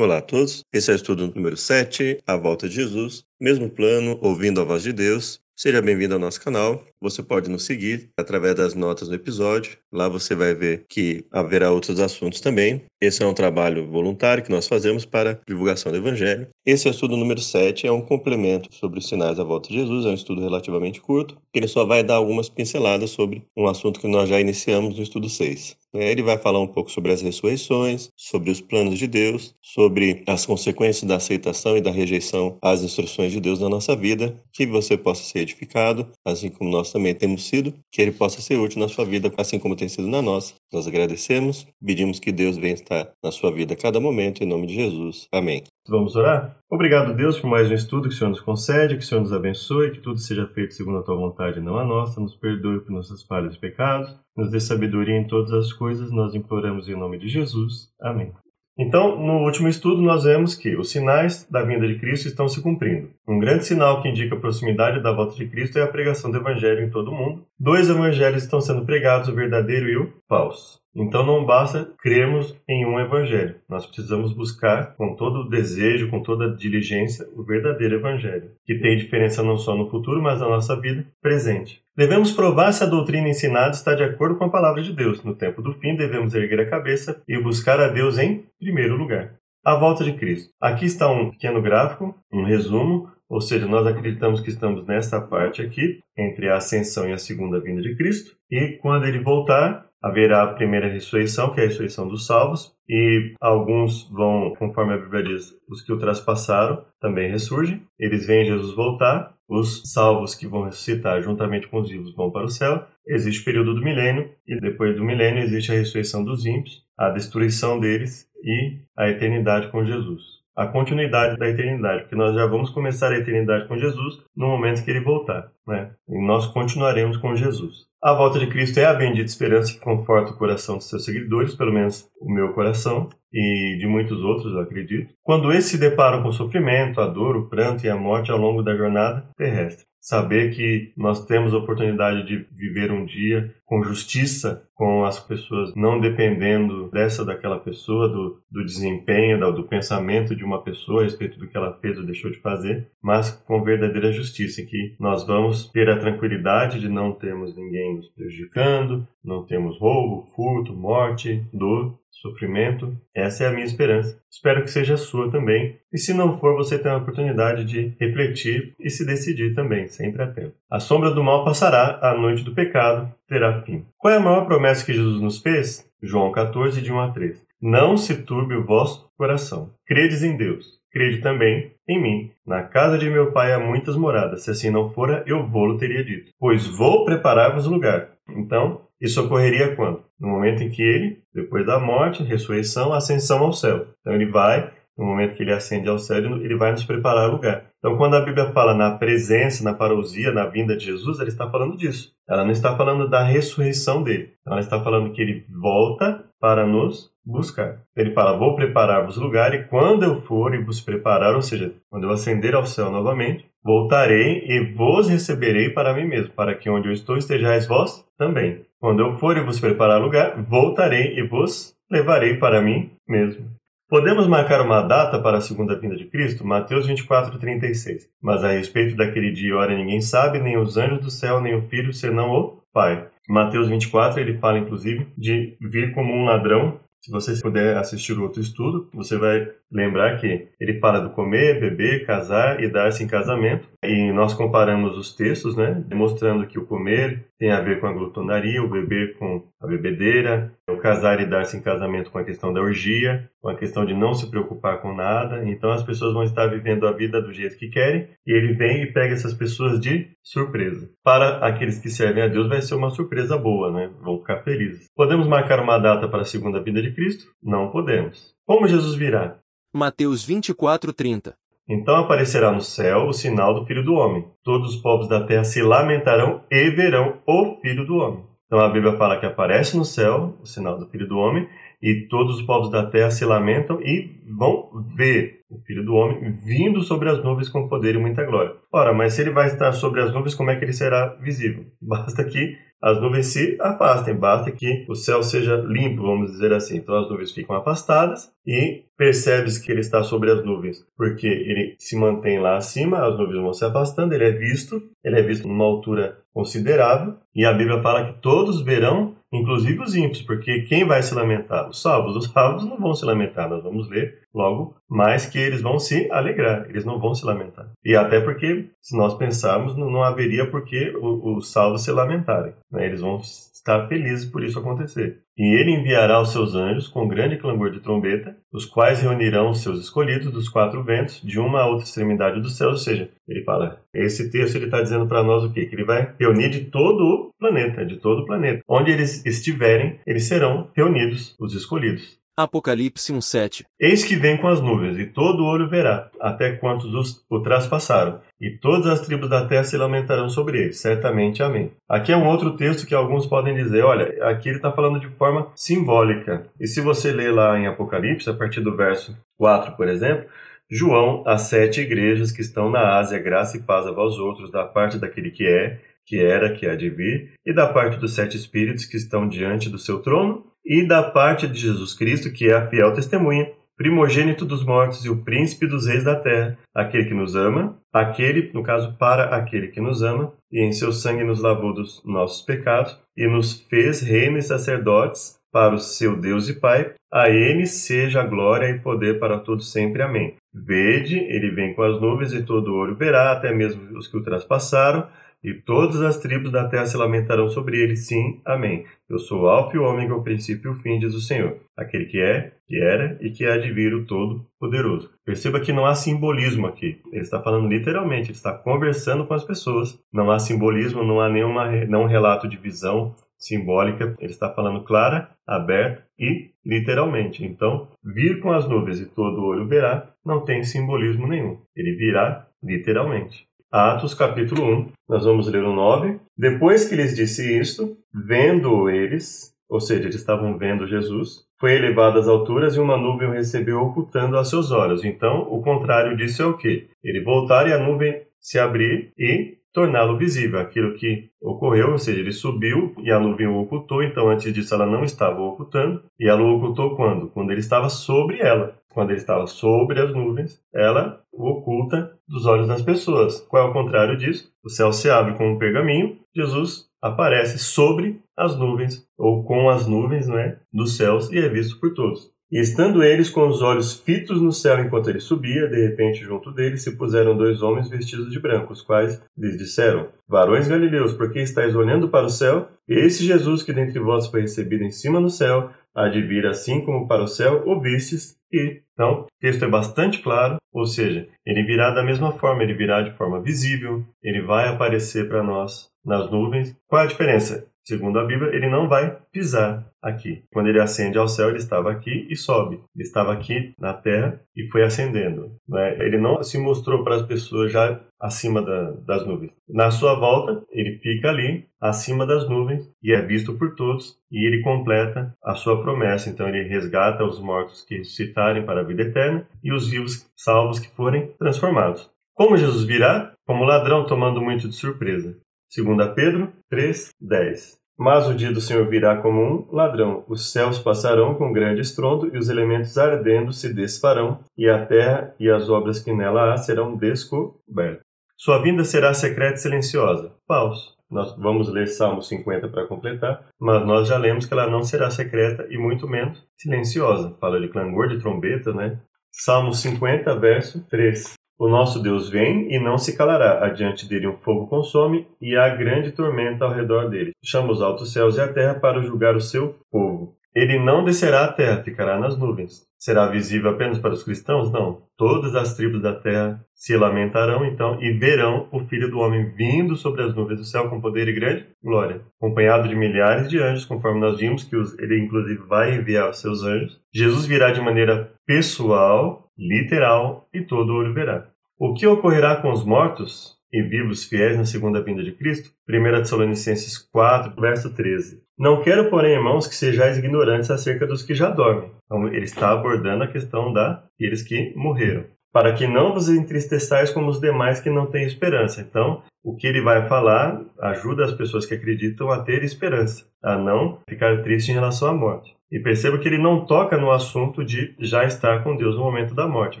Olá 0.00 0.16
a 0.16 0.22
todos, 0.22 0.64
esse 0.72 0.90
é 0.90 0.94
o 0.94 0.96
estudo 0.96 1.30
número 1.36 1.58
7, 1.58 2.22
A 2.26 2.34
Volta 2.34 2.66
de 2.66 2.74
Jesus, 2.74 3.22
mesmo 3.38 3.68
plano, 3.68 4.18
ouvindo 4.22 4.58
a 4.58 4.64
voz 4.64 4.82
de 4.82 4.94
Deus. 4.94 5.42
Seja 5.54 5.82
bem-vindo 5.82 6.14
ao 6.14 6.18
nosso 6.18 6.40
canal. 6.40 6.82
Você 7.02 7.22
pode 7.22 7.50
nos 7.50 7.66
seguir 7.66 8.08
através 8.16 8.54
das 8.54 8.74
notas 8.74 9.08
do 9.08 9.14
episódio. 9.14 9.76
Lá 9.92 10.08
você 10.08 10.34
vai 10.34 10.54
ver 10.54 10.86
que 10.88 11.26
haverá 11.30 11.70
outros 11.70 12.00
assuntos 12.00 12.40
também. 12.40 12.82
Esse 12.98 13.22
é 13.22 13.26
um 13.26 13.34
trabalho 13.34 13.86
voluntário 13.90 14.42
que 14.42 14.50
nós 14.50 14.66
fazemos 14.66 15.04
para 15.04 15.38
divulgação 15.46 15.92
do 15.92 15.98
Evangelho. 15.98 16.48
Esse 16.64 16.88
é 16.88 16.90
o 16.90 16.94
estudo 16.94 17.14
número 17.14 17.42
7, 17.42 17.86
é 17.86 17.92
um 17.92 18.00
complemento 18.00 18.74
sobre 18.74 19.00
os 19.00 19.06
sinais 19.06 19.36
da 19.36 19.44
volta 19.44 19.68
de 19.68 19.74
Jesus, 19.74 20.06
é 20.06 20.08
um 20.08 20.14
estudo 20.14 20.40
relativamente 20.40 20.98
curto, 20.98 21.36
ele 21.52 21.68
só 21.68 21.84
vai 21.84 22.02
dar 22.02 22.14
algumas 22.14 22.48
pinceladas 22.48 23.10
sobre 23.10 23.42
um 23.54 23.68
assunto 23.68 24.00
que 24.00 24.08
nós 24.08 24.30
já 24.30 24.40
iniciamos 24.40 24.96
no 24.96 25.02
estudo 25.02 25.28
6. 25.28 25.76
É, 25.92 26.10
ele 26.10 26.22
vai 26.22 26.38
falar 26.38 26.60
um 26.60 26.68
pouco 26.68 26.90
sobre 26.90 27.10
as 27.12 27.20
ressurreições, 27.20 28.10
sobre 28.16 28.50
os 28.50 28.60
planos 28.60 28.96
de 28.96 29.08
Deus, 29.08 29.54
sobre 29.60 30.22
as 30.26 30.46
consequências 30.46 31.02
da 31.02 31.16
aceitação 31.16 31.76
e 31.76 31.80
da 31.80 31.90
rejeição 31.90 32.56
às 32.62 32.82
instruções 32.82 33.32
de 33.32 33.40
Deus 33.40 33.58
na 33.58 33.68
nossa 33.68 33.96
vida, 33.96 34.40
que 34.52 34.66
você 34.66 34.96
possa 34.96 35.24
ser 35.24 35.40
edificado, 35.40 36.08
assim 36.24 36.48
como 36.48 36.70
nós 36.70 36.92
também 36.92 37.12
temos 37.14 37.44
sido, 37.44 37.74
que 37.90 38.00
ele 38.00 38.12
possa 38.12 38.40
ser 38.40 38.56
útil 38.56 38.78
na 38.78 38.88
sua 38.88 39.04
vida, 39.04 39.32
assim 39.36 39.58
como 39.58 39.74
tem 39.74 39.88
sido 39.88 40.06
na 40.06 40.22
nossa. 40.22 40.54
Nós 40.72 40.86
agradecemos, 40.86 41.66
pedimos 41.84 42.20
que 42.20 42.30
Deus 42.30 42.56
venha 42.56 42.74
estar 42.74 43.10
na 43.22 43.32
sua 43.32 43.52
vida 43.52 43.74
a 43.74 43.76
cada 43.76 43.98
momento, 43.98 44.42
em 44.42 44.46
nome 44.46 44.66
de 44.66 44.74
Jesus. 44.74 45.26
Amém. 45.32 45.64
Vamos 45.88 46.14
orar? 46.14 46.56
Obrigado, 46.70 47.16
Deus, 47.16 47.38
por 47.38 47.50
mais 47.50 47.68
um 47.68 47.74
estudo 47.74 48.08
que 48.08 48.14
o 48.14 48.16
Senhor 48.16 48.30
nos 48.30 48.40
concede, 48.40 48.96
que 48.96 49.02
o 49.02 49.06
Senhor 49.06 49.20
nos 49.20 49.32
abençoe, 49.32 49.90
que 49.90 50.00
tudo 50.00 50.18
seja 50.18 50.46
feito 50.46 50.74
segundo 50.74 50.98
a 50.98 51.02
tua 51.02 51.16
vontade 51.16 51.58
e 51.58 51.62
não 51.62 51.76
a 51.76 51.84
nossa, 51.84 52.20
nos 52.20 52.36
perdoe 52.36 52.80
por 52.80 52.92
nossas 52.92 53.24
falhas 53.24 53.56
e 53.56 53.58
pecados, 53.58 54.16
nos 54.36 54.50
dê 54.50 54.60
sabedoria 54.60 55.16
em 55.16 55.26
todas 55.26 55.52
as 55.52 55.72
coisas, 55.72 56.12
nós 56.12 56.34
imploramos 56.34 56.88
em 56.88 56.96
nome 56.96 57.18
de 57.18 57.28
Jesus. 57.28 57.88
Amém. 58.00 58.32
Então, 58.80 59.14
no 59.20 59.44
último 59.44 59.68
estudo, 59.68 60.00
nós 60.00 60.24
vemos 60.24 60.54
que 60.54 60.74
os 60.74 60.90
sinais 60.90 61.46
da 61.50 61.62
vinda 61.62 61.86
de 61.86 61.98
Cristo 61.98 62.26
estão 62.26 62.48
se 62.48 62.62
cumprindo. 62.62 63.10
Um 63.28 63.38
grande 63.38 63.66
sinal 63.66 64.00
que 64.00 64.08
indica 64.08 64.34
a 64.34 64.40
proximidade 64.40 65.02
da 65.02 65.12
volta 65.12 65.36
de 65.36 65.46
Cristo 65.46 65.78
é 65.78 65.82
a 65.82 65.86
pregação 65.86 66.30
do 66.30 66.38
Evangelho 66.38 66.82
em 66.82 66.88
todo 66.88 67.10
o 67.10 67.14
mundo. 67.14 67.44
Dois 67.58 67.90
evangelhos 67.90 68.42
estão 68.42 68.58
sendo 68.58 68.86
pregados, 68.86 69.28
o 69.28 69.34
verdadeiro 69.34 69.86
e 69.86 69.98
o 69.98 70.10
falso. 70.26 70.79
Então 70.94 71.24
não 71.24 71.44
basta 71.44 71.92
crermos 71.98 72.56
em 72.68 72.84
um 72.84 72.98
evangelho. 72.98 73.56
Nós 73.68 73.86
precisamos 73.86 74.32
buscar 74.32 74.94
com 74.96 75.14
todo 75.14 75.40
o 75.40 75.48
desejo, 75.48 76.10
com 76.10 76.22
toda 76.22 76.46
a 76.46 76.56
diligência, 76.56 77.26
o 77.36 77.44
verdadeiro 77.44 77.96
evangelho, 77.96 78.50
que 78.64 78.78
tem 78.78 78.96
diferença 78.96 79.42
não 79.42 79.56
só 79.56 79.76
no 79.76 79.88
futuro, 79.88 80.20
mas 80.20 80.40
na 80.40 80.48
nossa 80.48 80.78
vida 80.80 81.06
presente. 81.22 81.82
Devemos 81.96 82.32
provar 82.32 82.72
se 82.72 82.82
a 82.82 82.86
doutrina 82.86 83.28
ensinada 83.28 83.70
está 83.70 83.94
de 83.94 84.02
acordo 84.02 84.36
com 84.36 84.44
a 84.44 84.50
palavra 84.50 84.82
de 84.82 84.92
Deus. 84.92 85.22
No 85.22 85.34
tempo 85.34 85.62
do 85.62 85.72
fim, 85.72 85.94
devemos 85.94 86.34
erguer 86.34 86.60
a 86.60 86.68
cabeça 86.68 87.22
e 87.28 87.38
buscar 87.38 87.78
a 87.78 87.88
Deus 87.88 88.18
em 88.18 88.44
primeiro 88.58 88.96
lugar. 88.96 89.34
A 89.64 89.76
volta 89.76 90.02
de 90.02 90.14
Cristo. 90.14 90.50
Aqui 90.60 90.86
está 90.86 91.10
um 91.10 91.30
pequeno 91.30 91.60
gráfico, 91.60 92.14
um 92.32 92.44
resumo, 92.44 93.10
ou 93.30 93.40
seja, 93.40 93.66
nós 93.66 93.86
acreditamos 93.86 94.40
que 94.40 94.50
estamos 94.50 94.84
nessa 94.84 95.20
parte 95.20 95.62
aqui, 95.62 96.00
entre 96.18 96.48
a 96.48 96.56
ascensão 96.56 97.08
e 97.08 97.12
a 97.12 97.18
segunda 97.18 97.60
vinda 97.60 97.80
de 97.80 97.94
Cristo, 97.94 98.36
e 98.50 98.76
quando 98.82 99.06
ele 99.06 99.20
voltar, 99.20 99.86
haverá 100.02 100.42
a 100.42 100.52
primeira 100.52 100.88
ressurreição, 100.88 101.52
que 101.54 101.60
é 101.60 101.64
a 101.64 101.66
ressurreição 101.68 102.08
dos 102.08 102.26
salvos, 102.26 102.74
e 102.88 103.34
alguns 103.40 104.10
vão, 104.10 104.52
conforme 104.58 104.94
a 104.94 104.98
Bíblia 104.98 105.22
diz, 105.22 105.54
os 105.68 105.80
que 105.80 105.92
o 105.92 105.98
traspassaram 105.98 106.84
também 107.00 107.30
ressurgem, 107.30 107.82
eles 107.98 108.26
veem 108.26 108.46
Jesus 108.46 108.74
voltar, 108.74 109.32
os 109.48 109.82
salvos 109.92 110.34
que 110.34 110.48
vão 110.48 110.64
ressuscitar 110.64 111.22
juntamente 111.22 111.68
com 111.68 111.80
os 111.80 111.88
vivos 111.88 112.14
vão 112.14 112.32
para 112.32 112.46
o 112.46 112.50
céu, 112.50 112.84
existe 113.06 113.42
o 113.42 113.44
período 113.44 113.74
do 113.74 113.82
milênio, 113.82 114.28
e 114.44 114.58
depois 114.60 114.96
do 114.96 115.04
milênio 115.04 115.44
existe 115.44 115.70
a 115.70 115.74
ressurreição 115.76 116.24
dos 116.24 116.44
ímpios, 116.44 116.82
a 116.98 117.10
destruição 117.10 117.78
deles 117.78 118.28
e 118.42 118.80
a 118.96 119.08
eternidade 119.08 119.68
com 119.70 119.84
Jesus. 119.84 120.39
A 120.56 120.66
continuidade 120.66 121.36
da 121.38 121.48
eternidade, 121.48 122.02
porque 122.02 122.16
nós 122.16 122.34
já 122.34 122.46
vamos 122.46 122.70
começar 122.70 123.12
a 123.12 123.18
eternidade 123.18 123.68
com 123.68 123.78
Jesus 123.78 124.22
no 124.36 124.48
momento 124.48 124.84
que 124.84 124.90
ele 124.90 125.00
voltar, 125.00 125.50
né? 125.66 125.92
E 126.08 126.26
nós 126.26 126.46
continuaremos 126.48 127.16
com 127.16 127.34
Jesus. 127.34 127.88
A 128.02 128.14
volta 128.14 128.38
de 128.38 128.46
Cristo 128.46 128.78
é 128.78 128.84
a 128.84 128.94
bendita 128.94 129.26
esperança 129.26 129.72
que 129.72 129.80
conforta 129.80 130.32
o 130.32 130.36
coração 130.36 130.76
dos 130.76 130.88
seus 130.88 131.04
seguidores, 131.04 131.54
pelo 131.54 131.72
menos 131.72 132.08
o 132.20 132.32
meu 132.32 132.52
coração 132.52 133.08
e 133.32 133.76
de 133.78 133.86
muitos 133.86 134.22
outros, 134.22 134.52
eu 134.52 134.60
acredito. 134.60 135.14
Quando 135.22 135.52
esses 135.52 135.70
se 135.70 135.78
deparam 135.78 136.22
com 136.22 136.28
o 136.28 136.32
sofrimento, 136.32 137.00
a 137.00 137.06
dor, 137.06 137.36
o 137.36 137.48
pranto 137.48 137.84
e 137.84 137.90
a 137.90 137.96
morte 137.96 138.30
ao 138.30 138.38
longo 138.38 138.62
da 138.62 138.74
jornada 138.74 139.28
terrestre 139.36 139.90
saber 140.00 140.54
que 140.54 140.92
nós 140.96 141.26
temos 141.26 141.52
a 141.52 141.58
oportunidade 141.58 142.26
de 142.26 142.46
viver 142.56 142.90
um 142.90 143.04
dia 143.04 143.54
com 143.70 143.84
justiça, 143.84 144.64
com 144.74 145.04
as 145.04 145.20
pessoas 145.20 145.72
não 145.76 146.00
dependendo 146.00 146.90
dessa 146.90 147.24
daquela 147.24 147.60
pessoa, 147.60 148.08
do, 148.08 148.42
do 148.50 148.64
desempenho, 148.64 149.38
do, 149.52 149.62
pensamento 149.62 150.34
de 150.34 150.42
uma 150.44 150.60
pessoa 150.60 151.02
a 151.02 151.04
respeito 151.04 151.38
do 151.38 151.46
que 151.46 151.56
ela 151.56 151.78
fez 151.80 151.96
ou 151.96 152.04
deixou 152.04 152.32
de 152.32 152.40
fazer, 152.40 152.90
mas 153.00 153.30
com 153.30 153.62
verdadeira 153.62 154.10
justiça, 154.10 154.60
em 154.60 154.66
que 154.66 154.96
nós 154.98 155.24
vamos 155.24 155.70
ter 155.70 155.88
a 155.88 156.00
tranquilidade 156.00 156.80
de 156.80 156.88
não 156.88 157.12
termos 157.12 157.56
ninguém 157.56 157.94
nos 157.94 158.08
prejudicando, 158.08 159.06
não 159.24 159.46
temos 159.46 159.78
roubo, 159.78 160.26
furto, 160.34 160.72
morte, 160.72 161.46
dor, 161.52 161.96
sofrimento. 162.10 162.96
Essa 163.14 163.44
é 163.44 163.46
a 163.46 163.52
minha 163.52 163.64
esperança. 163.64 164.20
Espero 164.28 164.62
que 164.62 164.70
seja 164.70 164.94
a 164.94 164.98
sua 164.98 165.30
também. 165.30 165.78
E 165.92 165.98
se 165.98 166.12
não 166.12 166.38
for, 166.38 166.54
você 166.54 166.78
tem 166.78 166.90
a 166.90 166.96
oportunidade 166.96 167.64
de 167.64 167.94
refletir 168.00 168.74
e 168.80 168.90
se 168.90 169.06
decidir 169.06 169.54
também, 169.54 169.88
sempre 169.88 170.22
a 170.22 170.26
tempo. 170.26 170.54
A 170.70 170.80
sombra 170.80 171.10
do 171.10 171.22
mal 171.22 171.44
passará, 171.44 171.98
a 172.02 172.14
noite 172.14 172.42
do 172.42 172.54
pecado 172.54 173.12
terá 173.30 173.62
fim. 173.62 173.86
Qual 173.96 174.12
é 174.12 174.16
a 174.16 174.20
maior 174.20 174.44
promessa 174.44 174.84
que 174.84 174.92
Jesus 174.92 175.20
nos 175.20 175.38
fez? 175.38 175.88
João 176.02 176.32
14, 176.32 176.82
de 176.82 176.92
1 176.92 177.00
a 177.00 177.10
3. 177.12 177.40
Não 177.62 177.96
se 177.96 178.22
turbe 178.22 178.56
o 178.56 178.66
vosso 178.66 179.08
coração. 179.16 179.70
Credes 179.86 180.24
em 180.24 180.36
Deus. 180.36 180.80
Crede 180.90 181.18
também 181.18 181.72
em 181.88 182.02
mim. 182.02 182.30
Na 182.44 182.62
casa 182.64 182.98
de 182.98 183.08
meu 183.08 183.30
pai 183.30 183.52
há 183.52 183.60
muitas 183.60 183.96
moradas. 183.96 184.42
Se 184.42 184.50
assim 184.50 184.70
não 184.70 184.88
fora, 184.90 185.22
eu 185.26 185.46
vou-lo 185.46 185.78
teria 185.78 186.02
dito. 186.02 186.32
Pois 186.38 186.66
vou 186.66 187.04
preparar-vos 187.04 187.66
lugar. 187.66 188.08
Então, 188.28 188.80
isso 189.00 189.22
ocorreria 189.22 189.76
quando? 189.76 190.02
No 190.18 190.28
momento 190.28 190.62
em 190.62 190.70
que 190.70 190.82
ele, 190.82 191.22
depois 191.32 191.64
da 191.64 191.78
morte, 191.78 192.24
ressurreição, 192.24 192.92
ascensão 192.92 193.38
ao 193.38 193.52
céu. 193.52 193.86
Então 194.00 194.14
ele 194.14 194.26
vai, 194.26 194.72
no 195.00 195.06
momento 195.06 195.34
que 195.34 195.42
ele 195.42 195.52
ascende 195.52 195.88
ao 195.88 195.98
céu, 195.98 196.18
ele 196.18 196.56
vai 196.56 196.72
nos 196.72 196.84
preparar 196.84 197.30
lugar. 197.30 197.64
Então 197.78 197.96
quando 197.96 198.16
a 198.16 198.20
Bíblia 198.20 198.52
fala 198.52 198.74
na 198.74 198.90
presença, 198.90 199.64
na 199.64 199.72
parousia, 199.72 200.30
na 200.30 200.44
vinda 200.44 200.76
de 200.76 200.84
Jesus, 200.84 201.18
ela 201.18 201.28
está 201.28 201.48
falando 201.48 201.74
disso. 201.74 202.12
Ela 202.28 202.44
não 202.44 202.50
está 202.50 202.76
falando 202.76 203.08
da 203.08 203.22
ressurreição 203.22 204.02
dele. 204.02 204.34
Ela 204.46 204.60
está 204.60 204.78
falando 204.78 205.10
que 205.12 205.22
ele 205.22 205.42
volta 205.58 206.22
para 206.38 206.66
nos 206.66 207.10
buscar. 207.24 207.80
Ele 207.96 208.10
fala: 208.10 208.36
Vou 208.36 208.54
preparar-vos 208.54 209.16
lugar, 209.16 209.54
e 209.54 209.64
quando 209.64 210.02
eu 210.02 210.20
for 210.20 210.54
e 210.54 210.62
vos 210.62 210.80
preparar, 210.82 211.34
ou 211.34 211.42
seja, 211.42 211.72
quando 211.88 212.04
eu 212.04 212.10
ascender 212.10 212.54
ao 212.54 212.66
céu 212.66 212.90
novamente, 212.90 213.46
voltarei 213.64 214.44
e 214.46 214.72
vos 214.74 215.08
receberei 215.08 215.70
para 215.70 215.94
mim 215.94 216.04
mesmo, 216.04 216.32
para 216.32 216.54
que 216.54 216.68
onde 216.68 216.88
eu 216.88 216.92
estou 216.92 217.16
estejais 217.16 217.66
vós 217.66 218.04
também. 218.18 218.66
Quando 218.78 219.00
eu 219.00 219.14
for 219.18 219.36
e 219.36 219.44
vos 219.44 219.58
preparar 219.58 220.00
lugar, 220.00 220.42
voltarei 220.42 221.18
e 221.18 221.22
vos 221.26 221.74
levarei 221.90 222.36
para 222.36 222.60
mim 222.60 222.90
mesmo. 223.08 223.59
Podemos 223.90 224.28
marcar 224.28 224.60
uma 224.60 224.82
data 224.82 225.18
para 225.18 225.38
a 225.38 225.40
segunda 225.40 225.76
vinda 225.76 225.96
de 225.96 226.04
Cristo? 226.04 226.46
Mateus 226.46 226.86
24, 226.86 227.36
36. 227.40 228.08
Mas 228.22 228.44
a 228.44 228.52
respeito 228.52 228.94
daquele 228.94 229.32
dia 229.32 229.48
e 229.48 229.52
hora 229.52 229.76
ninguém 229.76 230.00
sabe, 230.00 230.38
nem 230.38 230.56
os 230.56 230.76
anjos 230.76 231.00
do 231.00 231.10
céu, 231.10 231.40
nem 231.40 231.56
o 231.56 231.62
Filho, 231.62 231.92
senão 231.92 232.30
o 232.30 232.62
Pai. 232.72 233.08
Mateus 233.28 233.66
24, 233.66 234.20
ele 234.20 234.38
fala 234.38 234.60
inclusive 234.60 235.08
de 235.18 235.56
vir 235.60 235.92
como 235.92 236.14
um 236.14 236.24
ladrão 236.24 236.78
se 237.00 237.10
você 237.10 237.40
puder 237.40 237.76
assistir 237.78 238.12
o 238.12 238.22
outro 238.22 238.40
estudo, 238.40 238.90
você 238.92 239.16
vai 239.16 239.48
lembrar 239.72 240.18
que 240.18 240.48
ele 240.60 240.78
fala 240.78 241.00
do 241.00 241.10
comer, 241.10 241.58
beber, 241.58 242.04
casar 242.04 242.62
e 242.62 242.68
dar-se 242.68 243.02
em 243.02 243.06
casamento. 243.06 243.68
E 243.82 244.12
nós 244.12 244.34
comparamos 244.34 244.98
os 244.98 245.14
textos, 245.14 245.56
né, 245.56 245.82
demonstrando 245.86 246.46
que 246.46 246.58
o 246.58 246.66
comer 246.66 247.26
tem 247.38 247.50
a 247.50 247.60
ver 247.60 247.80
com 247.80 247.86
a 247.86 247.92
glutonaria, 247.92 248.62
o 248.62 248.68
beber 248.68 249.16
com 249.16 249.42
a 249.58 249.66
bebedeira, 249.66 250.52
o 250.68 250.76
casar 250.76 251.20
e 251.20 251.26
dar-se 251.26 251.56
em 251.56 251.62
casamento 251.62 252.10
com 252.10 252.18
a 252.18 252.24
questão 252.24 252.52
da 252.52 252.60
orgia, 252.60 253.30
com 253.40 253.48
a 253.48 253.54
questão 253.54 253.86
de 253.86 253.94
não 253.94 254.12
se 254.12 254.30
preocupar 254.30 254.82
com 254.82 254.94
nada. 254.94 255.48
Então 255.48 255.70
as 255.70 255.82
pessoas 255.82 256.12
vão 256.12 256.22
estar 256.22 256.46
vivendo 256.48 256.86
a 256.86 256.92
vida 256.92 257.22
do 257.22 257.32
jeito 257.32 257.56
que 257.56 257.68
querem 257.68 258.08
e 258.26 258.32
ele 258.32 258.52
vem 258.52 258.82
e 258.82 258.92
pega 258.92 259.14
essas 259.14 259.32
pessoas 259.32 259.80
de 259.80 260.10
surpresa. 260.30 260.88
Para 261.02 261.44
aqueles 261.46 261.78
que 261.78 261.90
servem 261.90 262.22
a 262.22 262.28
Deus 262.28 262.48
vai 262.48 262.62
ser 262.62 262.74
uma 262.74 262.90
surpresa 262.90 263.36
boa, 263.36 263.72
né? 263.72 263.90
Vão 264.00 264.18
ficar 264.18 264.42
felizes. 264.42 264.86
Podemos 264.94 265.26
marcar 265.26 265.60
uma 265.60 265.78
data 265.78 266.08
para 266.08 266.22
a 266.22 266.24
segunda 266.24 266.62
vinda 266.62 266.80
de 266.80 266.94
Cristo? 266.94 267.26
Não 267.42 267.70
podemos. 267.70 268.32
Como 268.46 268.68
Jesus 268.68 268.94
virá? 268.94 269.38
Mateus 269.74 270.24
24, 270.24 270.92
30. 270.92 271.34
Então 271.68 271.96
aparecerá 271.96 272.50
no 272.50 272.60
céu 272.60 273.06
o 273.06 273.12
sinal 273.12 273.54
do 273.54 273.64
Filho 273.64 273.84
do 273.84 273.94
Homem. 273.94 274.24
Todos 274.42 274.74
os 274.74 274.80
povos 274.80 275.08
da 275.08 275.24
terra 275.24 275.44
se 275.44 275.62
lamentarão 275.62 276.42
e 276.50 276.70
verão 276.70 277.20
o 277.26 277.60
Filho 277.60 277.86
do 277.86 277.96
Homem. 277.96 278.24
Então 278.50 278.58
a 278.58 278.68
Bíblia 278.68 278.96
fala 278.96 279.16
que 279.16 279.24
aparece 279.24 279.76
no 279.76 279.84
céu 279.84 280.36
o 280.42 280.44
sinal 280.44 280.76
do 280.76 280.88
Filho 280.88 281.06
do 281.06 281.16
Homem 281.16 281.48
e 281.80 282.08
todos 282.08 282.40
os 282.40 282.42
povos 282.42 282.68
da 282.68 282.84
terra 282.84 283.08
se 283.08 283.24
lamentam 283.24 283.80
e 283.80 284.20
vão 284.36 284.70
ver 284.96 285.44
o 285.48 285.60
Filho 285.60 285.84
do 285.84 285.94
Homem 285.94 286.32
vindo 286.44 286.82
sobre 286.82 287.08
as 287.08 287.22
nuvens 287.22 287.48
com 287.48 287.68
poder 287.68 287.94
e 287.94 287.98
muita 287.98 288.24
glória. 288.24 288.56
Ora, 288.72 288.92
mas 288.92 289.14
se 289.14 289.22
ele 289.22 289.30
vai 289.30 289.46
estar 289.46 289.70
sobre 289.70 290.00
as 290.02 290.12
nuvens, 290.12 290.34
como 290.34 290.50
é 290.50 290.56
que 290.56 290.64
ele 290.64 290.72
será 290.72 291.14
visível? 291.22 291.64
Basta 291.80 292.24
que 292.24 292.58
as 292.82 293.00
nuvens 293.00 293.26
se 293.26 293.56
afastem, 293.60 294.14
basta 294.14 294.50
que 294.50 294.86
o 294.88 294.94
céu 294.94 295.22
seja 295.22 295.56
limpo, 295.56 296.02
vamos 296.02 296.32
dizer 296.32 296.52
assim. 296.52 296.78
Então 296.78 296.96
as 296.96 297.08
nuvens 297.10 297.32
ficam 297.32 297.54
afastadas 297.56 298.32
e 298.46 298.84
percebes 298.96 299.58
que 299.58 299.70
ele 299.70 299.80
está 299.80 300.02
sobre 300.02 300.30
as 300.30 300.44
nuvens, 300.44 300.84
porque 300.96 301.26
ele 301.26 301.74
se 301.78 301.96
mantém 301.96 302.38
lá 302.38 302.56
acima, 302.56 303.06
as 303.06 303.18
nuvens 303.18 303.40
vão 303.40 303.52
se 303.52 303.64
afastando, 303.64 304.14
ele 304.14 304.24
é 304.24 304.32
visto, 304.32 304.82
ele 305.04 305.18
é 305.18 305.22
visto 305.22 305.46
numa 305.46 305.64
altura 305.64 306.18
considerável, 306.32 307.14
e 307.34 307.44
a 307.44 307.52
Bíblia 307.52 307.82
fala 307.82 308.12
que 308.12 308.20
todos 308.20 308.62
verão 308.62 309.14
inclusive 309.32 309.80
os 309.80 309.94
ímpios, 309.94 310.22
porque 310.22 310.62
quem 310.62 310.84
vai 310.84 311.02
se 311.02 311.14
lamentar? 311.14 311.68
Os 311.68 311.80
salvos. 311.80 312.16
Os 312.16 312.30
salvos 312.30 312.64
não 312.64 312.76
vão 312.76 312.94
se 312.94 313.04
lamentar, 313.04 313.48
nós 313.48 313.62
vamos 313.62 313.88
ler 313.88 314.18
logo 314.34 314.76
mais 314.88 315.26
que 315.26 315.38
eles 315.38 315.62
vão 315.62 315.78
se 315.78 316.10
alegrar, 316.10 316.66
eles 316.68 316.84
não 316.84 316.98
vão 316.98 317.14
se 317.14 317.24
lamentar. 317.24 317.70
E 317.84 317.94
até 317.94 318.20
porque, 318.20 318.68
se 318.80 318.96
nós 318.96 319.14
pensarmos, 319.14 319.76
não, 319.76 319.90
não 319.90 320.02
haveria 320.02 320.50
por 320.50 320.64
que 320.64 320.92
os 321.00 321.52
salvos 321.52 321.84
se 321.84 321.92
lamentarem. 321.92 322.52
Né? 322.70 322.86
Eles 322.86 323.00
vão 323.00 323.18
estar 323.18 323.86
felizes 323.88 324.28
por 324.28 324.42
isso 324.42 324.58
acontecer. 324.58 325.20
E 325.38 325.58
ele 325.58 325.70
enviará 325.70 326.20
os 326.20 326.32
seus 326.32 326.54
anjos 326.54 326.88
com 326.88 327.08
grande 327.08 327.38
clangor 327.38 327.70
de 327.70 327.80
trombeta, 327.80 328.36
os 328.52 328.66
quais 328.66 329.00
reunirão 329.00 329.50
os 329.50 329.62
seus 329.62 329.80
escolhidos 329.80 330.30
dos 330.32 330.48
quatro 330.48 330.82
ventos, 330.82 331.22
de 331.22 331.38
uma 331.38 331.60
a 331.60 331.66
outra 331.66 331.84
extremidade 331.84 332.40
do 332.42 332.50
céu. 332.50 332.70
Ou 332.70 332.76
seja, 332.76 333.08
ele 333.26 333.42
fala, 333.42 333.80
esse 333.94 334.30
texto 334.30 334.56
ele 334.56 334.66
está 334.66 334.82
dizendo 334.82 335.06
para 335.06 335.22
nós 335.22 335.42
o 335.44 335.52
quê? 335.52 335.64
Que 335.64 335.74
ele 335.74 335.84
vai 335.84 336.14
reunir 336.18 336.50
de 336.50 336.66
todo 336.66 337.02
o 337.02 337.30
planeta, 337.38 337.86
de 337.86 337.96
todo 337.96 338.22
o 338.22 338.26
planeta. 338.26 338.62
Onde 338.68 338.90
eles 338.90 339.24
estiverem, 339.24 339.98
eles 340.06 340.26
serão 340.26 340.68
reunidos, 340.76 341.34
os 341.40 341.54
escolhidos. 341.54 342.19
Apocalipse 342.42 343.12
1:7 343.12 343.64
Eis 343.78 344.04
que 344.04 344.16
vem 344.16 344.36
com 344.36 344.48
as 344.48 344.60
nuvens, 344.60 344.98
e 344.98 345.06
todo 345.06 345.44
olho 345.44 345.68
verá, 345.68 346.10
até 346.20 346.52
quantos 346.52 346.94
os, 346.94 347.24
o 347.28 347.40
traspassaram, 347.40 348.20
e 348.40 348.50
todas 348.58 348.86
as 348.86 349.00
tribos 349.00 349.28
da 349.28 349.46
terra 349.46 349.64
se 349.64 349.76
lamentarão 349.76 350.28
sobre 350.28 350.58
ele. 350.62 350.72
Certamente, 350.72 351.42
amém. 351.42 351.72
Aqui 351.88 352.12
é 352.12 352.16
um 352.16 352.26
outro 352.26 352.56
texto 352.56 352.86
que 352.86 352.94
alguns 352.94 353.26
podem 353.26 353.54
dizer, 353.54 353.84
olha, 353.84 354.24
aqui 354.24 354.48
ele 354.48 354.56
está 354.56 354.72
falando 354.72 355.00
de 355.00 355.08
forma 355.08 355.52
simbólica. 355.54 356.46
E 356.58 356.66
se 356.66 356.80
você 356.80 357.12
ler 357.12 357.32
lá 357.32 357.58
em 357.58 357.66
Apocalipse, 357.66 358.30
a 358.30 358.34
partir 358.34 358.60
do 358.60 358.76
verso 358.76 359.16
4, 359.38 359.76
por 359.76 359.88
exemplo, 359.88 360.26
João, 360.70 361.24
as 361.26 361.42
sete 361.42 361.80
igrejas 361.80 362.30
que 362.30 362.40
estão 362.40 362.70
na 362.70 362.96
Ásia, 362.96 363.18
graça 363.18 363.56
e 363.56 363.62
paz 363.62 363.86
a 363.86 363.90
vós 363.90 364.18
outros, 364.18 364.52
da 364.52 364.64
parte 364.64 364.98
daquele 364.98 365.30
que 365.30 365.44
é, 365.44 365.80
que 366.06 366.18
era, 366.18 366.52
que 366.52 366.66
há 366.66 366.76
de 366.76 366.88
vir, 366.88 367.32
e 367.44 367.52
da 367.52 367.66
parte 367.66 367.98
dos 367.98 368.14
sete 368.14 368.36
espíritos 368.36 368.84
que 368.84 368.96
estão 368.96 369.28
diante 369.28 369.68
do 369.68 369.78
seu 369.78 370.00
trono, 370.00 370.46
e 370.70 370.86
da 370.86 371.02
parte 371.02 371.48
de 371.48 371.58
Jesus 371.58 371.92
Cristo, 371.94 372.32
que 372.32 372.48
é 372.48 372.54
a 372.54 372.68
fiel 372.68 372.94
testemunha, 372.94 373.50
primogênito 373.76 374.44
dos 374.44 374.64
mortos 374.64 375.04
e 375.04 375.10
o 375.10 375.24
príncipe 375.24 375.66
dos 375.66 375.88
reis 375.88 376.04
da 376.04 376.14
terra, 376.14 376.56
aquele 376.72 377.06
que 377.06 377.14
nos 377.14 377.34
ama, 377.34 377.76
aquele, 377.92 378.52
no 378.54 378.62
caso, 378.62 378.96
para 378.96 379.34
aquele 379.34 379.66
que 379.66 379.80
nos 379.80 380.00
ama, 380.00 380.32
e 380.52 380.60
em 380.60 380.70
seu 380.70 380.92
sangue 380.92 381.24
nos 381.24 381.40
lavou 381.40 381.74
dos 381.74 382.00
nossos 382.04 382.42
pecados, 382.42 382.96
e 383.16 383.26
nos 383.26 383.52
fez 383.68 384.00
reino 384.00 384.38
e 384.38 384.42
sacerdotes 384.42 385.40
para 385.52 385.74
o 385.74 385.80
seu 385.80 386.16
Deus 386.16 386.48
e 386.48 386.54
Pai, 386.54 386.92
a 387.12 387.28
ele 387.28 387.66
seja 387.66 388.20
a 388.20 388.26
glória 388.26 388.70
e 388.70 388.78
poder 388.78 389.18
para 389.18 389.40
todos 389.40 389.72
sempre. 389.72 390.02
Amém. 390.02 390.34
Vede, 390.54 391.18
ele 391.18 391.50
vem 391.50 391.74
com 391.74 391.82
as 391.82 392.00
nuvens 392.00 392.32
e 392.32 392.44
todo 392.44 392.76
olho 392.76 392.94
verá, 392.94 393.32
até 393.32 393.52
mesmo 393.52 393.98
os 393.98 394.06
que 394.06 394.16
o 394.16 394.22
traspassaram, 394.22 395.08
e 395.42 395.54
todas 395.54 396.00
as 396.02 396.18
tribos 396.18 396.52
da 396.52 396.68
terra 396.68 396.86
se 396.86 396.96
lamentarão 396.96 397.48
sobre 397.48 397.80
ele. 397.80 397.96
Sim, 397.96 398.40
amém. 398.44 398.84
Eu 399.08 399.18
sou 399.18 399.42
o 399.42 399.48
Alfa 399.48 399.76
e 399.76 399.78
o 399.78 399.84
Ômega, 399.84 400.14
o 400.14 400.22
princípio 400.22 400.70
e 400.70 400.74
o 400.74 400.76
fim, 400.76 400.98
diz 400.98 401.14
o 401.14 401.20
Senhor, 401.20 401.58
aquele 401.76 402.04
que 402.06 402.20
é, 402.20 402.52
que 402.66 402.80
era 402.80 403.18
e 403.20 403.30
que 403.30 403.44
há 403.44 403.56
de 403.56 403.72
vir 403.72 403.94
o 403.94 404.06
Todo-Poderoso. 404.06 405.10
Perceba 405.24 405.60
que 405.60 405.72
não 405.72 405.86
há 405.86 405.94
simbolismo 405.94 406.66
aqui. 406.66 407.00
Ele 407.10 407.22
está 407.22 407.40
falando 407.42 407.68
literalmente, 407.68 408.28
ele 408.28 408.36
está 408.36 408.52
conversando 408.52 409.26
com 409.26 409.34
as 409.34 409.44
pessoas. 409.44 409.98
Não 410.12 410.30
há 410.30 410.38
simbolismo, 410.38 411.02
não 411.02 411.20
há 411.20 411.28
nenhuma 411.28 411.70
não 411.86 412.06
relato 412.06 412.46
de 412.46 412.56
visão 412.56 413.14
simbólica. 413.38 414.14
Ele 414.20 414.32
está 414.32 414.52
falando 414.52 414.84
clara, 414.84 415.30
aberta 415.46 416.04
e 416.18 416.50
literalmente. 416.64 417.44
Então, 417.44 417.88
vir 418.04 418.40
com 418.40 418.52
as 418.52 418.68
nuvens 418.68 419.00
e 419.00 419.06
todo 419.06 419.42
olho 419.42 419.66
verá 419.66 420.12
não 420.24 420.44
tem 420.44 420.62
simbolismo 420.62 421.26
nenhum. 421.26 421.58
Ele 421.74 421.94
virá 421.96 422.46
literalmente. 422.62 423.49
Atos 423.72 424.14
capítulo 424.14 424.64
1, 424.64 424.92
nós 425.08 425.24
vamos 425.24 425.46
ler 425.46 425.62
o 425.62 425.72
9. 425.72 426.18
Depois 426.36 426.88
que 426.88 426.96
lhes 426.96 427.14
disse 427.14 427.56
isto, 427.56 427.96
vendo 428.12 428.90
eles, 428.90 429.54
ou 429.68 429.80
seja, 429.80 430.02
eles 430.02 430.16
estavam 430.16 430.58
vendo 430.58 430.88
Jesus, 430.88 431.44
foi 431.56 431.74
elevado 431.74 432.18
às 432.18 432.26
alturas 432.26 432.74
e 432.74 432.80
uma 432.80 432.96
nuvem 432.96 433.28
o 433.28 433.32
recebeu 433.32 433.78
ocultando 433.78 434.36
a 434.36 434.44
seus 434.44 434.72
olhos. 434.72 435.04
Então, 435.04 435.42
o 435.42 435.62
contrário 435.62 436.16
disso 436.16 436.42
é 436.42 436.46
o 436.46 436.56
quê? 436.56 436.88
Ele 437.04 437.22
voltar 437.22 437.68
e 437.68 437.72
a 437.72 437.78
nuvem 437.78 438.20
se 438.40 438.58
abrir 438.58 439.12
e 439.16 439.58
torná-lo 439.72 440.18
visível. 440.18 440.58
Aquilo 440.58 440.94
que 440.94 441.30
ocorreu, 441.40 441.92
ou 441.92 441.98
seja, 441.98 442.18
ele 442.18 442.32
subiu 442.32 442.92
e 442.98 443.12
a 443.12 443.20
nuvem 443.20 443.46
o 443.46 443.60
ocultou, 443.60 444.02
então 444.02 444.28
antes 444.28 444.52
disso 444.52 444.74
ela 444.74 444.84
não 444.84 445.04
estava 445.04 445.40
ocultando, 445.40 446.02
e 446.18 446.28
ela 446.28 446.42
o 446.42 446.56
ocultou 446.56 446.96
quando? 446.96 447.28
Quando 447.28 447.52
ele 447.52 447.60
estava 447.60 447.88
sobre 447.88 448.40
ela 448.40 448.79
quando 448.90 449.10
ele 449.10 449.18
estava 449.18 449.46
sobre 449.46 450.00
as 450.00 450.12
nuvens, 450.12 450.60
ela 450.74 451.22
o 451.32 451.48
oculta 451.48 452.12
dos 452.28 452.44
olhos 452.44 452.68
das 452.68 452.82
pessoas. 452.82 453.40
Qual 453.48 453.66
é 453.66 453.70
o 453.70 453.72
contrário 453.72 454.16
disso? 454.16 454.52
O 454.64 454.68
céu 454.68 454.92
se 454.92 455.08
abre 455.08 455.34
com 455.34 455.52
um 455.52 455.58
pergaminho, 455.58 456.18
Jesus 456.34 456.90
aparece 457.00 457.58
sobre 457.58 458.20
as 458.36 458.56
nuvens, 458.58 459.06
ou 459.16 459.44
com 459.44 459.70
as 459.70 459.86
nuvens 459.86 460.28
né, 460.28 460.58
dos 460.72 460.96
céus, 460.96 461.30
e 461.30 461.38
é 461.38 461.48
visto 461.48 461.78
por 461.80 461.94
todos. 461.94 462.30
E 462.52 462.60
estando 462.60 463.04
eles 463.04 463.30
com 463.30 463.46
os 463.46 463.62
olhos 463.62 464.00
fitos 464.00 464.42
no 464.42 464.50
céu 464.50 464.80
enquanto 464.80 465.08
ele 465.08 465.20
subia, 465.20 465.68
de 465.68 465.86
repente 465.86 466.24
junto 466.24 466.50
dele 466.50 466.78
se 466.78 466.96
puseram 466.96 467.36
dois 467.36 467.62
homens 467.62 467.88
vestidos 467.88 468.28
de 468.28 468.40
branco, 468.40 468.72
os 468.72 468.82
quais 468.82 469.22
lhes 469.38 469.56
disseram: 469.56 470.08
Varões 470.28 470.66
galileus, 470.66 471.12
por 471.12 471.30
que 471.30 471.38
estáis 471.38 471.76
olhando 471.76 472.08
para 472.08 472.26
o 472.26 472.30
céu? 472.30 472.68
Esse 472.88 473.24
Jesus 473.24 473.62
que 473.62 473.72
dentre 473.72 474.00
vós 474.00 474.26
foi 474.26 474.40
recebido 474.40 474.82
em 474.82 474.90
cima 474.90 475.20
no 475.20 475.30
céu, 475.30 475.70
há 475.94 476.08
de 476.08 476.22
vir 476.22 476.46
assim 476.46 476.84
como 476.84 477.06
para 477.06 477.22
o 477.22 477.28
céu 477.28 477.62
ouvistes 477.66 478.36
e. 478.52 478.82
Então, 478.92 479.22
o 479.22 479.26
texto 479.40 479.64
é 479.64 479.68
bastante 479.68 480.20
claro, 480.20 480.56
ou 480.72 480.84
seja, 480.84 481.26
ele 481.46 481.62
virá 481.62 481.90
da 481.90 482.02
mesma 482.02 482.32
forma, 482.32 482.62
ele 482.62 482.74
virá 482.74 483.00
de 483.00 483.10
forma 483.12 483.40
visível, 483.40 484.04
ele 484.22 484.42
vai 484.42 484.68
aparecer 484.68 485.26
para 485.26 485.42
nós 485.42 485.90
nas 486.04 486.30
nuvens. 486.30 486.76
Qual 486.86 487.00
é 487.00 487.04
a 487.04 487.08
diferença? 487.08 487.69
Segundo 487.84 488.18
a 488.18 488.24
Bíblia, 488.24 488.54
ele 488.54 488.68
não 488.68 488.88
vai 488.88 489.16
pisar 489.32 489.90
aqui. 490.02 490.44
Quando 490.52 490.68
ele 490.68 490.80
ascende 490.80 491.18
ao 491.18 491.28
céu, 491.28 491.48
ele 491.48 491.58
estava 491.58 491.90
aqui 491.90 492.26
e 492.30 492.36
sobe. 492.36 492.80
Ele 492.94 493.04
estava 493.04 493.32
aqui 493.32 493.74
na 493.78 493.92
terra 493.92 494.40
e 494.56 494.66
foi 494.68 494.82
ascendendo. 494.82 495.52
Né? 495.68 495.98
Ele 496.00 496.18
não 496.18 496.42
se 496.42 496.58
mostrou 496.58 497.04
para 497.04 497.16
as 497.16 497.22
pessoas 497.22 497.72
já 497.72 498.00
acima 498.20 498.62
da, 498.62 498.92
das 499.06 499.26
nuvens. 499.26 499.52
Na 499.68 499.90
sua 499.90 500.14
volta, 500.14 500.62
ele 500.70 500.98
fica 500.98 501.28
ali, 501.28 501.66
acima 501.80 502.26
das 502.26 502.48
nuvens, 502.48 502.88
e 503.02 503.12
é 503.12 503.22
visto 503.22 503.56
por 503.56 503.74
todos, 503.74 504.16
e 504.30 504.46
ele 504.46 504.62
completa 504.62 505.34
a 505.42 505.54
sua 505.54 505.82
promessa. 505.82 506.28
Então, 506.28 506.48
ele 506.48 506.68
resgata 506.68 507.24
os 507.24 507.40
mortos 507.40 507.82
que 507.82 507.96
ressuscitarem 507.96 508.64
para 508.64 508.80
a 508.80 508.84
vida 508.84 509.02
eterna 509.02 509.46
e 509.64 509.72
os 509.72 509.88
vivos 509.88 510.30
salvos 510.36 510.78
que 510.78 510.94
forem 510.94 511.32
transformados. 511.38 512.10
Como 512.34 512.56
Jesus 512.56 512.84
virá? 512.84 513.32
Como 513.46 513.64
ladrão 513.64 514.06
tomando 514.06 514.40
muito 514.40 514.68
de 514.68 514.74
surpresa. 514.74 515.36
2 515.76 516.14
Pedro 516.14 516.52
3, 516.68 517.10
10. 517.20 517.78
Mas 517.98 518.26
o 518.26 518.34
dia 518.34 518.50
do 518.50 518.60
Senhor 518.60 518.88
virá 518.88 519.16
como 519.18 519.40
um 519.42 519.66
ladrão. 519.70 520.24
Os 520.26 520.50
céus 520.50 520.78
passarão 520.78 521.34
com 521.34 521.52
grande 521.52 521.82
estrondo, 521.82 522.34
e 522.34 522.38
os 522.38 522.48
elementos 522.48 522.96
ardendo 522.96 523.52
se 523.52 523.72
desfarão, 523.72 524.40
e 524.56 524.68
a 524.68 524.84
terra 524.86 525.34
e 525.38 525.50
as 525.50 525.68
obras 525.68 526.00
que 526.00 526.12
nela 526.12 526.52
há 526.52 526.56
serão 526.56 526.96
descobertas. 526.96 528.00
Sua 528.38 528.62
vinda 528.62 528.84
será 528.84 529.12
secreta 529.12 529.54
e 529.54 529.58
silenciosa. 529.58 530.32
Falso. 530.48 530.96
Nós 531.10 531.36
vamos 531.36 531.68
ler 531.68 531.88
Salmo 531.88 532.22
50 532.22 532.68
para 532.68 532.86
completar, 532.86 533.44
mas 533.60 533.84
nós 533.84 534.08
já 534.08 534.16
lemos 534.16 534.46
que 534.46 534.54
ela 534.54 534.66
não 534.66 534.82
será 534.82 535.10
secreta 535.10 535.66
e 535.68 535.76
muito 535.76 536.08
menos 536.08 536.42
silenciosa. 536.56 537.36
Fala 537.40 537.60
de 537.60 537.68
clangor 537.68 538.08
de 538.08 538.18
trombeta, 538.18 538.72
né? 538.72 538.98
Salmo 539.30 539.74
50, 539.74 540.34
verso 540.36 540.86
3. 540.88 541.34
O 541.60 541.68
nosso 541.68 542.02
Deus 542.02 542.30
vem 542.30 542.72
e 542.72 542.78
não 542.78 542.96
se 542.96 543.14
calará. 543.14 543.62
Adiante 543.62 544.08
dele 544.08 544.26
um 544.26 544.34
fogo 544.34 544.66
consome 544.66 545.26
e 545.38 545.54
há 545.54 545.68
grande 545.68 546.10
tormenta 546.10 546.64
ao 546.64 546.72
redor 546.72 547.10
dele. 547.10 547.32
Chama 547.44 547.70
os 547.70 547.82
altos 547.82 548.14
céus 548.14 548.38
e 548.38 548.40
a 548.40 548.50
terra 548.50 548.76
para 548.76 549.02
julgar 549.02 549.36
o 549.36 549.42
seu 549.42 549.78
povo. 549.92 550.34
Ele 550.54 550.78
não 550.78 551.04
descerá 551.04 551.44
à 551.44 551.52
terra, 551.52 551.82
ficará 551.82 552.18
nas 552.18 552.38
nuvens. 552.38 552.88
Será 552.98 553.26
visível 553.26 553.70
apenas 553.70 553.98
para 553.98 554.14
os 554.14 554.22
cristãos? 554.22 554.72
Não. 554.72 555.02
Todas 555.18 555.54
as 555.54 555.74
tribos 555.74 556.00
da 556.00 556.14
terra 556.14 556.64
se 556.74 556.96
lamentarão 556.96 557.64
então 557.64 558.00
e 558.00 558.10
verão 558.12 558.66
o 558.72 558.80
Filho 558.80 559.10
do 559.10 559.18
Homem 559.18 559.50
vindo 559.54 559.96
sobre 559.96 560.22
as 560.22 560.34
nuvens 560.34 560.58
do 560.58 560.64
céu 560.64 560.88
com 560.88 561.00
poder 561.00 561.28
e 561.28 561.32
grande 561.34 561.66
glória, 561.84 562.22
acompanhado 562.38 562.88
de 562.88 562.96
milhares 562.96 563.50
de 563.50 563.62
anjos, 563.62 563.84
conforme 563.84 564.18
nós 564.18 564.38
vimos 564.38 564.64
que 564.64 564.76
ele 564.98 565.18
inclusive 565.18 565.60
vai 565.68 565.94
enviar 565.94 566.30
os 566.30 566.40
seus 566.40 566.62
anjos. 566.62 566.98
Jesus 567.14 567.44
virá 567.44 567.70
de 567.70 567.80
maneira 567.80 568.32
pessoal, 568.46 569.50
literal 569.56 570.48
e 570.52 570.62
todo 570.62 570.94
olho 570.94 571.14
verá. 571.14 571.49
O 571.82 571.94
que 571.94 572.06
ocorrerá 572.06 572.56
com 572.56 572.70
os 572.70 572.84
mortos 572.84 573.56
e 573.72 573.80
vivos 573.80 574.24
fiéis 574.24 574.54
na 574.54 574.66
segunda 574.66 575.02
vinda 575.02 575.24
de 575.24 575.32
Cristo? 575.32 575.70
1 575.88 576.18
Tessalonicenses 576.18 576.98
4, 576.98 577.58
verso 577.58 577.94
13. 577.94 578.42
Não 578.58 578.82
quero, 578.82 579.08
porém, 579.08 579.32
irmãos, 579.32 579.66
que 579.66 579.74
sejais 579.74 580.18
ignorantes 580.18 580.70
acerca 580.70 581.06
dos 581.06 581.22
que 581.22 581.34
já 581.34 581.48
dormem. 581.48 581.90
Então, 582.04 582.28
ele 582.28 582.44
está 582.44 582.70
abordando 582.70 583.24
a 583.24 583.28
questão 583.28 583.72
daqueles 583.72 584.42
que 584.42 584.74
morreram. 584.76 585.24
Para 585.54 585.72
que 585.72 585.86
não 585.86 586.12
vos 586.12 586.28
entristeçais 586.28 587.10
como 587.10 587.30
os 587.30 587.40
demais 587.40 587.80
que 587.80 587.88
não 587.88 588.04
têm 588.04 588.26
esperança. 588.26 588.82
Então, 588.82 589.22
o 589.42 589.56
que 589.56 589.66
ele 589.66 589.80
vai 589.80 590.06
falar 590.08 590.62
ajuda 590.80 591.24
as 591.24 591.32
pessoas 591.32 591.66
que 591.66 591.74
acreditam 591.74 592.30
a 592.30 592.42
ter 592.42 592.62
esperança, 592.62 593.24
a 593.42 593.56
não 593.56 593.98
ficar 594.08 594.42
triste 594.42 594.70
em 594.70 594.74
relação 594.74 595.08
à 595.08 595.12
morte. 595.12 595.54
E 595.70 595.78
perceba 595.78 596.18
que 596.18 596.26
ele 596.26 596.36
não 596.36 596.66
toca 596.66 596.96
no 596.96 597.12
assunto 597.12 597.64
de 597.64 597.94
já 598.00 598.24
estar 598.24 598.64
com 598.64 598.76
Deus 598.76 598.96
no 598.96 599.04
momento 599.04 599.34
da 599.34 599.46
morte. 599.46 599.80